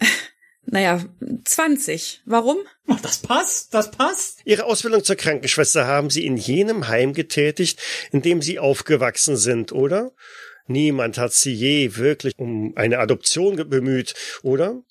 [0.62, 1.04] naja,
[1.44, 2.22] 20.
[2.26, 2.58] Warum?
[2.86, 4.40] Ach, Das passt, das passt.
[4.44, 7.80] Ihre Ausbildung zur Krankenschwester haben Sie in jenem Heim getätigt,
[8.12, 10.12] in dem Sie aufgewachsen sind, oder?
[10.66, 14.82] Niemand hat Sie je wirklich um eine Adoption bemüht, oder?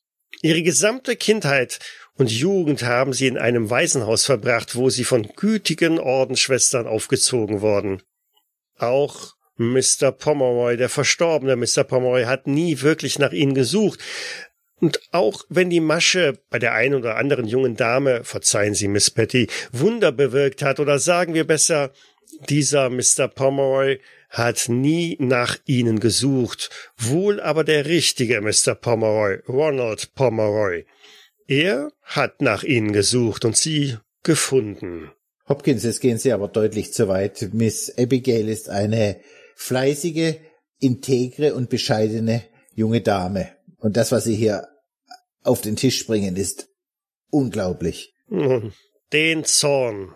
[0.41, 1.79] Ihre gesamte Kindheit
[2.15, 8.01] und Jugend haben Sie in einem Waisenhaus verbracht, wo Sie von gütigen Ordensschwestern aufgezogen wurden.
[8.75, 10.11] Auch Mr.
[10.11, 11.83] Pomeroy, der verstorbene Mr.
[11.83, 13.99] Pomeroy, hat nie wirklich nach Ihnen gesucht.
[14.79, 19.09] Und auch wenn die Masche bei der einen oder anderen jungen Dame, verzeihen Sie, Miss
[19.09, 21.91] Patty, Wunder bewirkt hat, oder sagen wir besser,
[22.49, 23.27] dieser Mr.
[23.27, 28.75] Pomeroy hat nie nach Ihnen gesucht, wohl aber der richtige Mr.
[28.75, 30.85] Pomeroy, Ronald Pomeroy.
[31.47, 35.11] Er hat nach Ihnen gesucht und Sie gefunden.
[35.47, 37.49] Hopkins, jetzt gehen Sie aber deutlich zu weit.
[37.53, 39.21] Miss Abigail ist eine
[39.57, 40.35] fleißige,
[40.79, 42.43] integre und bescheidene
[42.73, 43.49] junge Dame.
[43.79, 44.67] Und das, was Sie hier
[45.43, 46.69] auf den Tisch bringen, ist
[47.29, 48.13] unglaublich.
[48.29, 48.73] Nun,
[49.11, 50.13] den Zorn,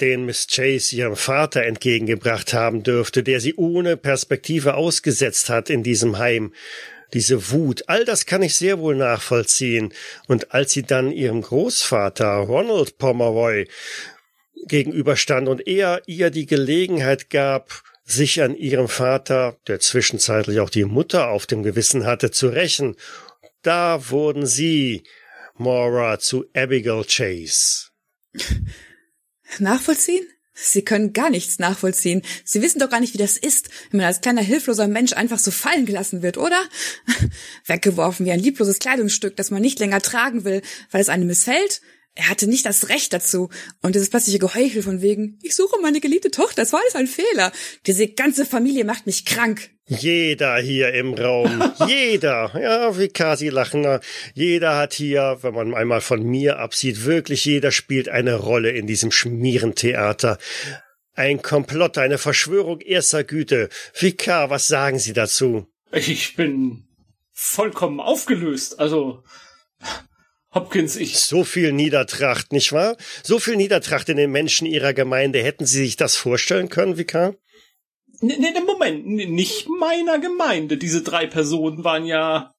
[0.00, 5.82] den Miss Chase ihrem Vater entgegengebracht haben dürfte, der sie ohne Perspektive ausgesetzt hat in
[5.82, 6.52] diesem Heim,
[7.14, 9.94] diese Wut, all das kann ich sehr wohl nachvollziehen.
[10.26, 13.66] Und als sie dann ihrem Großvater Ronald Pomeroy
[14.66, 20.84] gegenüberstand und er ihr die Gelegenheit gab, sich an ihrem Vater, der zwischenzeitlich auch die
[20.84, 22.96] Mutter auf dem Gewissen hatte, zu rächen,
[23.62, 25.04] da wurden sie,
[25.56, 27.88] Mora, zu Abigail Chase.
[29.58, 30.26] Nachvollziehen?
[30.54, 32.22] Sie können gar nichts nachvollziehen.
[32.44, 35.38] Sie wissen doch gar nicht, wie das ist, wenn man als kleiner hilfloser Mensch einfach
[35.38, 36.60] so fallen gelassen wird, oder?
[37.66, 41.80] Weggeworfen wie ein liebloses Kleidungsstück, das man nicht länger tragen will, weil es einem missfällt?
[42.14, 43.48] Er hatte nicht das Recht dazu.
[43.80, 47.06] Und dieses plötzliche Geheuchel von wegen, ich suche meine geliebte Tochter, es war alles ein
[47.06, 47.52] Fehler.
[47.86, 49.70] Diese ganze Familie macht mich krank.
[49.86, 54.00] Jeder hier im Raum, jeder, ja, wie Kasi Lachner,
[54.34, 58.86] jeder hat hier, wenn man einmal von mir absieht, wirklich jeder spielt eine Rolle in
[58.86, 60.38] diesem Schmierentheater.
[61.14, 63.70] Ein Komplott, eine Verschwörung erster Güte.
[63.94, 65.66] Vikar, was sagen Sie dazu?
[65.90, 66.84] Ich bin
[67.32, 68.78] vollkommen aufgelöst.
[68.78, 69.24] Also,
[70.58, 71.18] Hopkins, ich.
[71.18, 72.96] So viel Niedertracht, nicht wahr?
[73.22, 75.42] So viel Niedertracht in den Menschen Ihrer Gemeinde.
[75.42, 77.34] Hätten Sie sich das vorstellen können, Vikar?
[78.20, 80.76] Nee, nee, nee, Moment, nee, nicht meiner Gemeinde.
[80.76, 82.52] Diese drei Personen waren ja.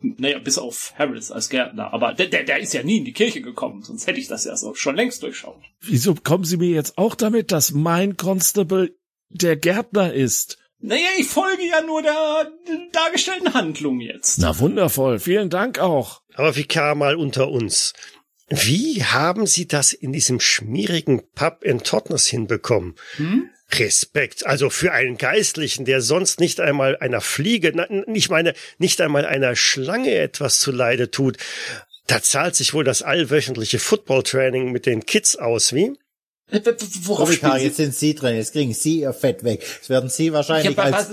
[0.00, 1.94] Naja, bis auf Harris als Gärtner.
[1.94, 4.44] Aber der, der, der ist ja nie in die Kirche gekommen, sonst hätte ich das
[4.44, 5.62] ja so schon längst durchschaut.
[5.80, 8.94] Wieso kommen Sie mir jetzt auch damit, dass mein Constable
[9.30, 10.58] der Gärtner ist?
[10.80, 12.52] Naja, ich folge ja nur der
[12.92, 14.38] dargestellten Handlung jetzt.
[14.38, 16.20] Na wundervoll, vielen Dank auch.
[16.36, 17.94] Aber Vikar mal unter uns.
[18.48, 22.94] Wie haben Sie das in diesem schmierigen Pub in Totnes hinbekommen?
[23.16, 23.50] Hm?
[23.72, 27.72] Respekt, also für einen Geistlichen, der sonst nicht einmal einer Fliege,
[28.14, 31.38] ich meine, nicht einmal einer Schlange etwas zuleide tut.
[32.06, 35.98] Da zahlt sich wohl das allwöchentliche Football-Training mit den Kids aus, wie?
[36.52, 36.60] Äh,
[37.00, 37.40] Worauf Sie?
[37.58, 39.62] jetzt sind Sie dran, jetzt kriegen Sie Ihr Fett weg.
[39.62, 41.10] Jetzt werden Sie wahrscheinlich Ja, aber als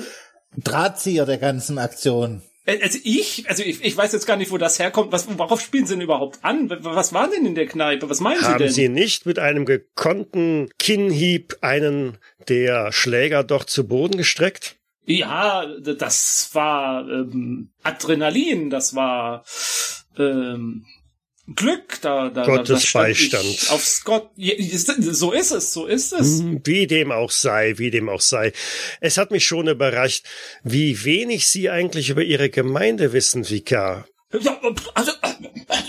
[0.56, 2.44] Drahtzieher der ganzen Aktion.
[2.66, 5.12] Äh, Also ich, also ich, ich weiß jetzt gar nicht, wo das herkommt.
[5.12, 6.70] Was, worauf spielen Sie denn überhaupt an?
[6.70, 8.10] Was war denn in der Kneipe?
[8.10, 8.72] Was meinen Sie Haben denn?
[8.72, 14.78] Sie nicht mit einem gekonnten Kinnhieb einen der Schläger doch zu Boden gestreckt?
[15.06, 19.44] Ja, das war ähm, Adrenalin, das war
[20.18, 20.86] ähm,
[21.48, 23.72] Glück, da, da, Gottes da, da stand Beistand.
[23.72, 26.40] Aufs Gott, so ist es, so ist es.
[26.40, 28.54] Hm, Wie dem auch sei, wie dem auch sei.
[29.02, 30.26] Es hat mich schon überrascht,
[30.64, 34.08] wie wenig Sie eigentlich über Ihre Gemeinde wissen, Vikar.
[34.40, 34.58] Ja,
[34.96, 35.12] also,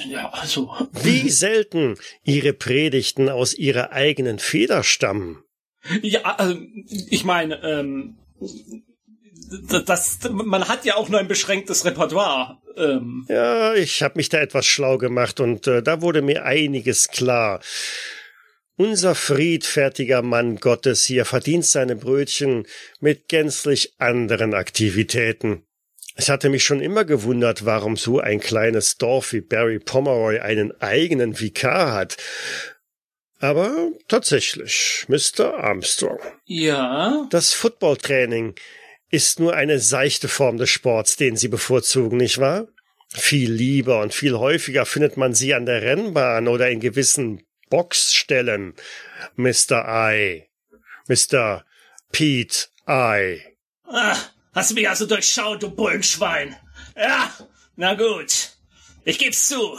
[0.09, 5.45] ja, also, Wie selten Ihre Predigten aus Ihrer eigenen Feder stammen.
[6.03, 6.59] ja, also,
[7.09, 8.17] ich meine, ähm,
[9.87, 12.61] das, man hat ja auch nur ein beschränktes Repertoire.
[12.77, 17.09] Ähm, Ja, ich habe mich da etwas schlau gemacht und äh, da wurde mir einiges
[17.09, 17.61] klar.
[18.77, 22.67] Unser friedfertiger Mann Gottes hier verdient seine Brötchen
[23.01, 25.65] mit gänzlich anderen Aktivitäten.
[26.17, 30.73] Es hatte mich schon immer gewundert, warum so ein kleines Dorf wie Barry Pomeroy einen
[30.81, 32.17] eigenen Vikar hat.
[33.41, 35.55] Aber tatsächlich, Mr.
[35.63, 36.19] Armstrong.
[36.47, 38.55] ja, Das Footballtraining
[39.15, 42.67] ist nur eine seichte Form des Sports, den Sie bevorzugen, nicht wahr?
[43.11, 48.75] Viel lieber und viel häufiger findet man sie an der Rennbahn oder in gewissen Boxstellen,
[49.37, 50.11] Mr.
[50.11, 50.49] I.
[51.07, 51.65] Mr.
[52.11, 53.41] Pete I.
[53.85, 54.17] Ah,
[54.53, 56.57] hast du mich also durchschaut, du Bullenschwein?
[56.97, 57.33] Ja,
[57.77, 58.51] na gut.
[59.05, 59.79] Ich geb's zu.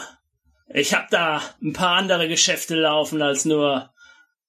[0.69, 3.93] Ich hab da ein paar andere Geschäfte laufen als nur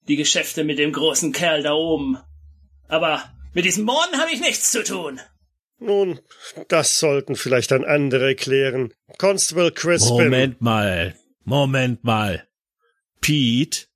[0.07, 2.17] die Geschäfte mit dem großen Kerl da oben.
[2.87, 3.21] Aber
[3.53, 5.19] mit diesem Morden habe ich nichts zu tun.
[5.79, 6.19] Nun,
[6.69, 8.93] das sollten vielleicht dann andere klären.
[9.17, 10.25] Constable Crispin.
[10.25, 11.15] Moment mal.
[11.43, 12.47] Moment mal.
[13.21, 13.87] Pete,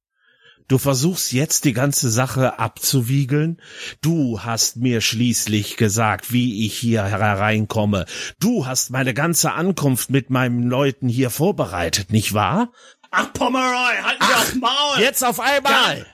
[0.68, 3.62] du versuchst jetzt die ganze Sache abzuwiegeln.
[4.02, 8.06] Du hast mir schließlich gesagt, wie ich hier hereinkomme.
[8.40, 12.72] Du hast meine ganze Ankunft mit meinen Leuten hier vorbereitet, nicht wahr?
[13.10, 15.00] Ach, Pomeroy, halt mir aufs Maul!
[15.00, 16.06] Jetzt auf einmal!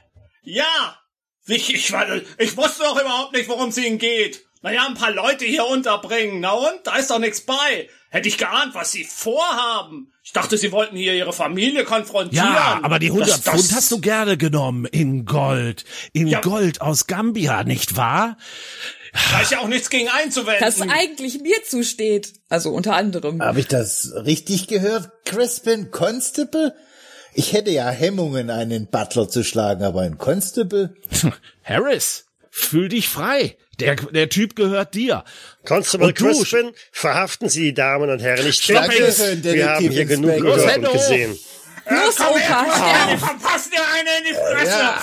[0.43, 0.97] Ja!
[1.47, 1.93] Ich, ich,
[2.37, 4.45] ich wusste doch überhaupt nicht, worum es ihnen geht.
[4.61, 6.39] Naja, ein paar Leute hier unterbringen.
[6.41, 6.85] Na und?
[6.85, 7.89] Da ist doch nichts bei.
[8.09, 10.11] Hätte ich geahnt, was sie vorhaben.
[10.23, 12.47] Ich dachte, sie wollten hier ihre Familie konfrontieren.
[12.47, 14.85] Ja, aber die 100 das, das Pfund hast du gerne genommen.
[14.85, 15.85] In Gold.
[16.13, 16.41] In ja.
[16.41, 18.37] Gold aus Gambia, nicht wahr?
[19.31, 20.63] Da ist ja auch nichts gegen einzuwenden.
[20.63, 22.33] Das eigentlich mir zusteht.
[22.49, 23.41] Also unter anderem.
[23.41, 25.11] Habe ich das richtig gehört?
[25.25, 26.75] Crispin Constable?
[27.39, 30.95] Ich hätte ja Hemmungen, einen Butler zu schlagen, aber ein Constable?
[31.63, 33.57] Harris, fühl dich frei.
[33.79, 35.23] Der, der Typ gehört dir.
[35.63, 38.95] Constable Crispin, verhaften Sie die Damen und Herren nicht Danke,
[39.43, 41.37] Wir haben hier genug gehört und gesehen.
[41.87, 43.19] Los, Opa, sterb!
[43.19, 44.79] Verpasst dir eine in die Fresse!
[44.79, 44.97] Ja.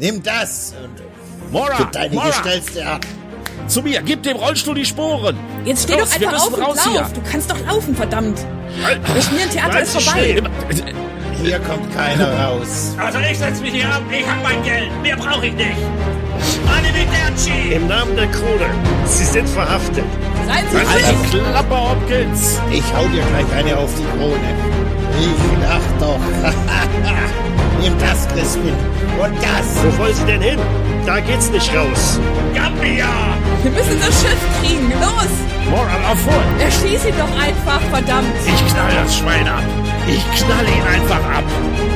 [0.00, 0.74] Nimm das
[1.52, 2.26] Mora, gib deine Mora.
[2.26, 3.06] Gestellste ab.
[3.68, 5.38] Zu mir, gib dem Rollstuhl die Sporen.
[5.64, 6.90] Jetzt steh Los, doch einfach auf und raus lauf.
[6.90, 7.10] hier.
[7.14, 8.44] Du kannst doch laufen, verdammt.
[9.14, 10.42] Das Schmierentheater ist vorbei.
[11.42, 12.96] Hier kommt keiner raus.
[12.98, 14.90] Also ich setz mich hier ab, ich hab mein Geld.
[15.02, 15.76] Mehr brauche ich nicht.
[16.68, 17.74] Arrivederci!
[17.74, 18.70] Im Namen der Krone,
[19.04, 20.04] Sie sind verhaftet.
[20.46, 21.44] Seien Sie ruhig.
[21.50, 22.60] Klappe, Hopkins.
[22.70, 24.36] Ich hau dir gleich eine auf die Krone.
[25.18, 26.20] Ich lach doch.
[27.80, 28.74] Nimm das, Crispin.
[29.20, 29.84] Und das.
[29.84, 30.58] Wo wollen Sie denn hin?
[31.04, 32.18] Da geht's nicht raus.
[32.54, 33.06] Gambia!
[33.62, 34.90] Wir müssen das Schiff kriegen.
[35.00, 35.46] Los!
[35.70, 36.18] Moral auf.
[36.60, 38.28] Erschieß ihn doch einfach, verdammt.
[38.46, 39.62] Ich knall das Schwein ab.
[40.08, 41.95] Ich knall ihn einfach ab.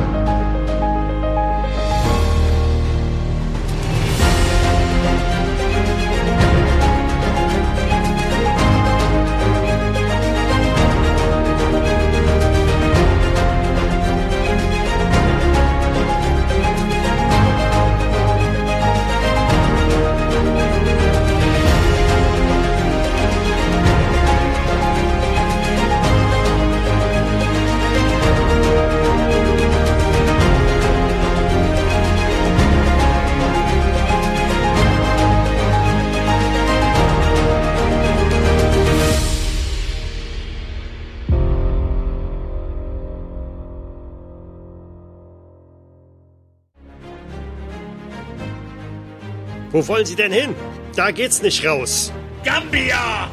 [49.81, 50.53] Wo wollen Sie denn hin?
[50.95, 52.11] Da geht's nicht raus.
[52.43, 53.31] Gambia!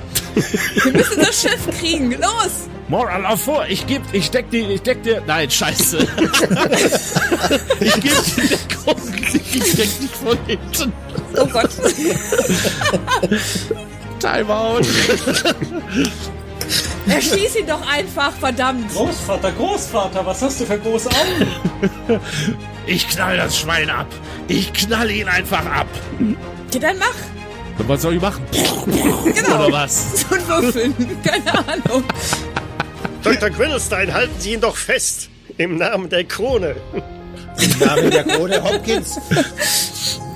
[0.82, 2.12] Wir müssen das Schiff kriegen.
[2.12, 2.70] Los!
[2.88, 3.66] Moral auf vor.
[3.68, 5.22] Ich geb, ich deck die, ich deck dir.
[5.26, 5.98] Nein, scheiße.
[7.80, 8.96] ich geb die Deckung.
[9.52, 10.90] Ich deck dich von hinten.
[11.36, 11.68] Oh Gott.
[14.18, 14.86] Timeout.
[17.08, 18.90] Erschieß ihn doch einfach, verdammt.
[18.94, 22.18] Großvater, Großvater, was hast du für große Augen?
[22.88, 24.06] Ich knall das Schwein ab.
[24.48, 25.86] Ich knall ihn einfach ab.
[26.72, 27.86] Ja, dann mach.
[27.86, 28.42] Was soll ich machen?
[28.50, 29.66] Genau.
[29.66, 30.24] Oder was?
[30.28, 30.94] So ein Würfeln.
[31.22, 32.02] Keine Ahnung.
[33.22, 33.50] Dr.
[33.50, 35.28] Quillstein, halten Sie ihn doch fest.
[35.58, 36.76] Im Namen der Krone.
[37.60, 39.20] Im Namen der Krone Hopkins.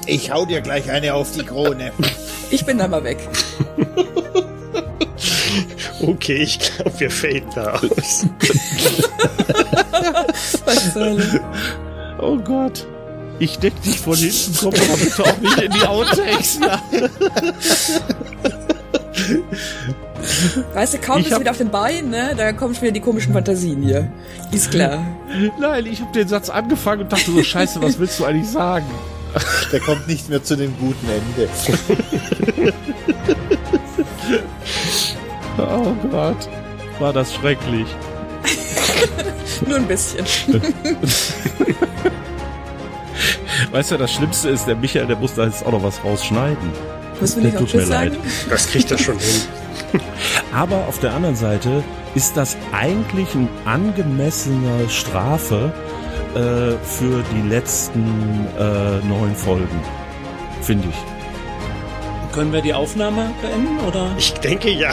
[0.07, 1.90] Ich hau dir gleich eine auf die Krone.
[2.50, 3.18] Ich bin da mal weg.
[6.03, 8.26] Okay, ich glaube, wir faden da aus.
[10.66, 11.40] Was zur Hölle?
[12.23, 12.87] Oh Gott.
[13.41, 16.61] Ich deck dich von hinten, komm aber bitte auch nicht in die Outtakes.
[20.75, 22.35] Weißt du, kaum Ich bist du wieder auf den Beinen, ne?
[22.37, 24.12] Da kommen schon wieder die komischen Fantasien hier.
[24.53, 25.05] Ist klar.
[25.59, 28.87] Nein, ich habe den Satz angefangen und dachte so, scheiße, was willst du eigentlich sagen?
[29.73, 31.49] Der kommt nicht mehr zu dem guten Ende.
[35.59, 36.49] Oh Gott,
[36.99, 37.87] war das schrecklich.
[39.66, 40.24] Nur ein bisschen.
[43.70, 46.70] Weißt du, das Schlimmste ist, der Michael, der muss da jetzt auch noch was rausschneiden.
[47.20, 48.16] Muss mir Der nicht mir Tschüss sagen?
[48.50, 49.42] Das kriegt er schon hin.
[50.52, 51.82] Aber auf der anderen Seite
[52.14, 55.72] ist das eigentlich eine angemessene Strafe
[56.34, 59.80] äh, für die letzten äh, neun Folgen,
[60.62, 62.34] finde ich.
[62.34, 64.10] Können wir die Aufnahme beenden oder?
[64.18, 64.90] Ich denke ja.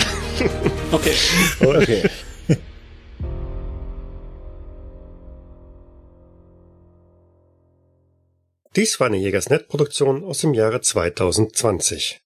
[0.92, 1.14] Okay.
[1.62, 2.10] Okay.
[8.80, 12.18] Dies war eine Jägersnet-Produktion aus dem Jahre 2020.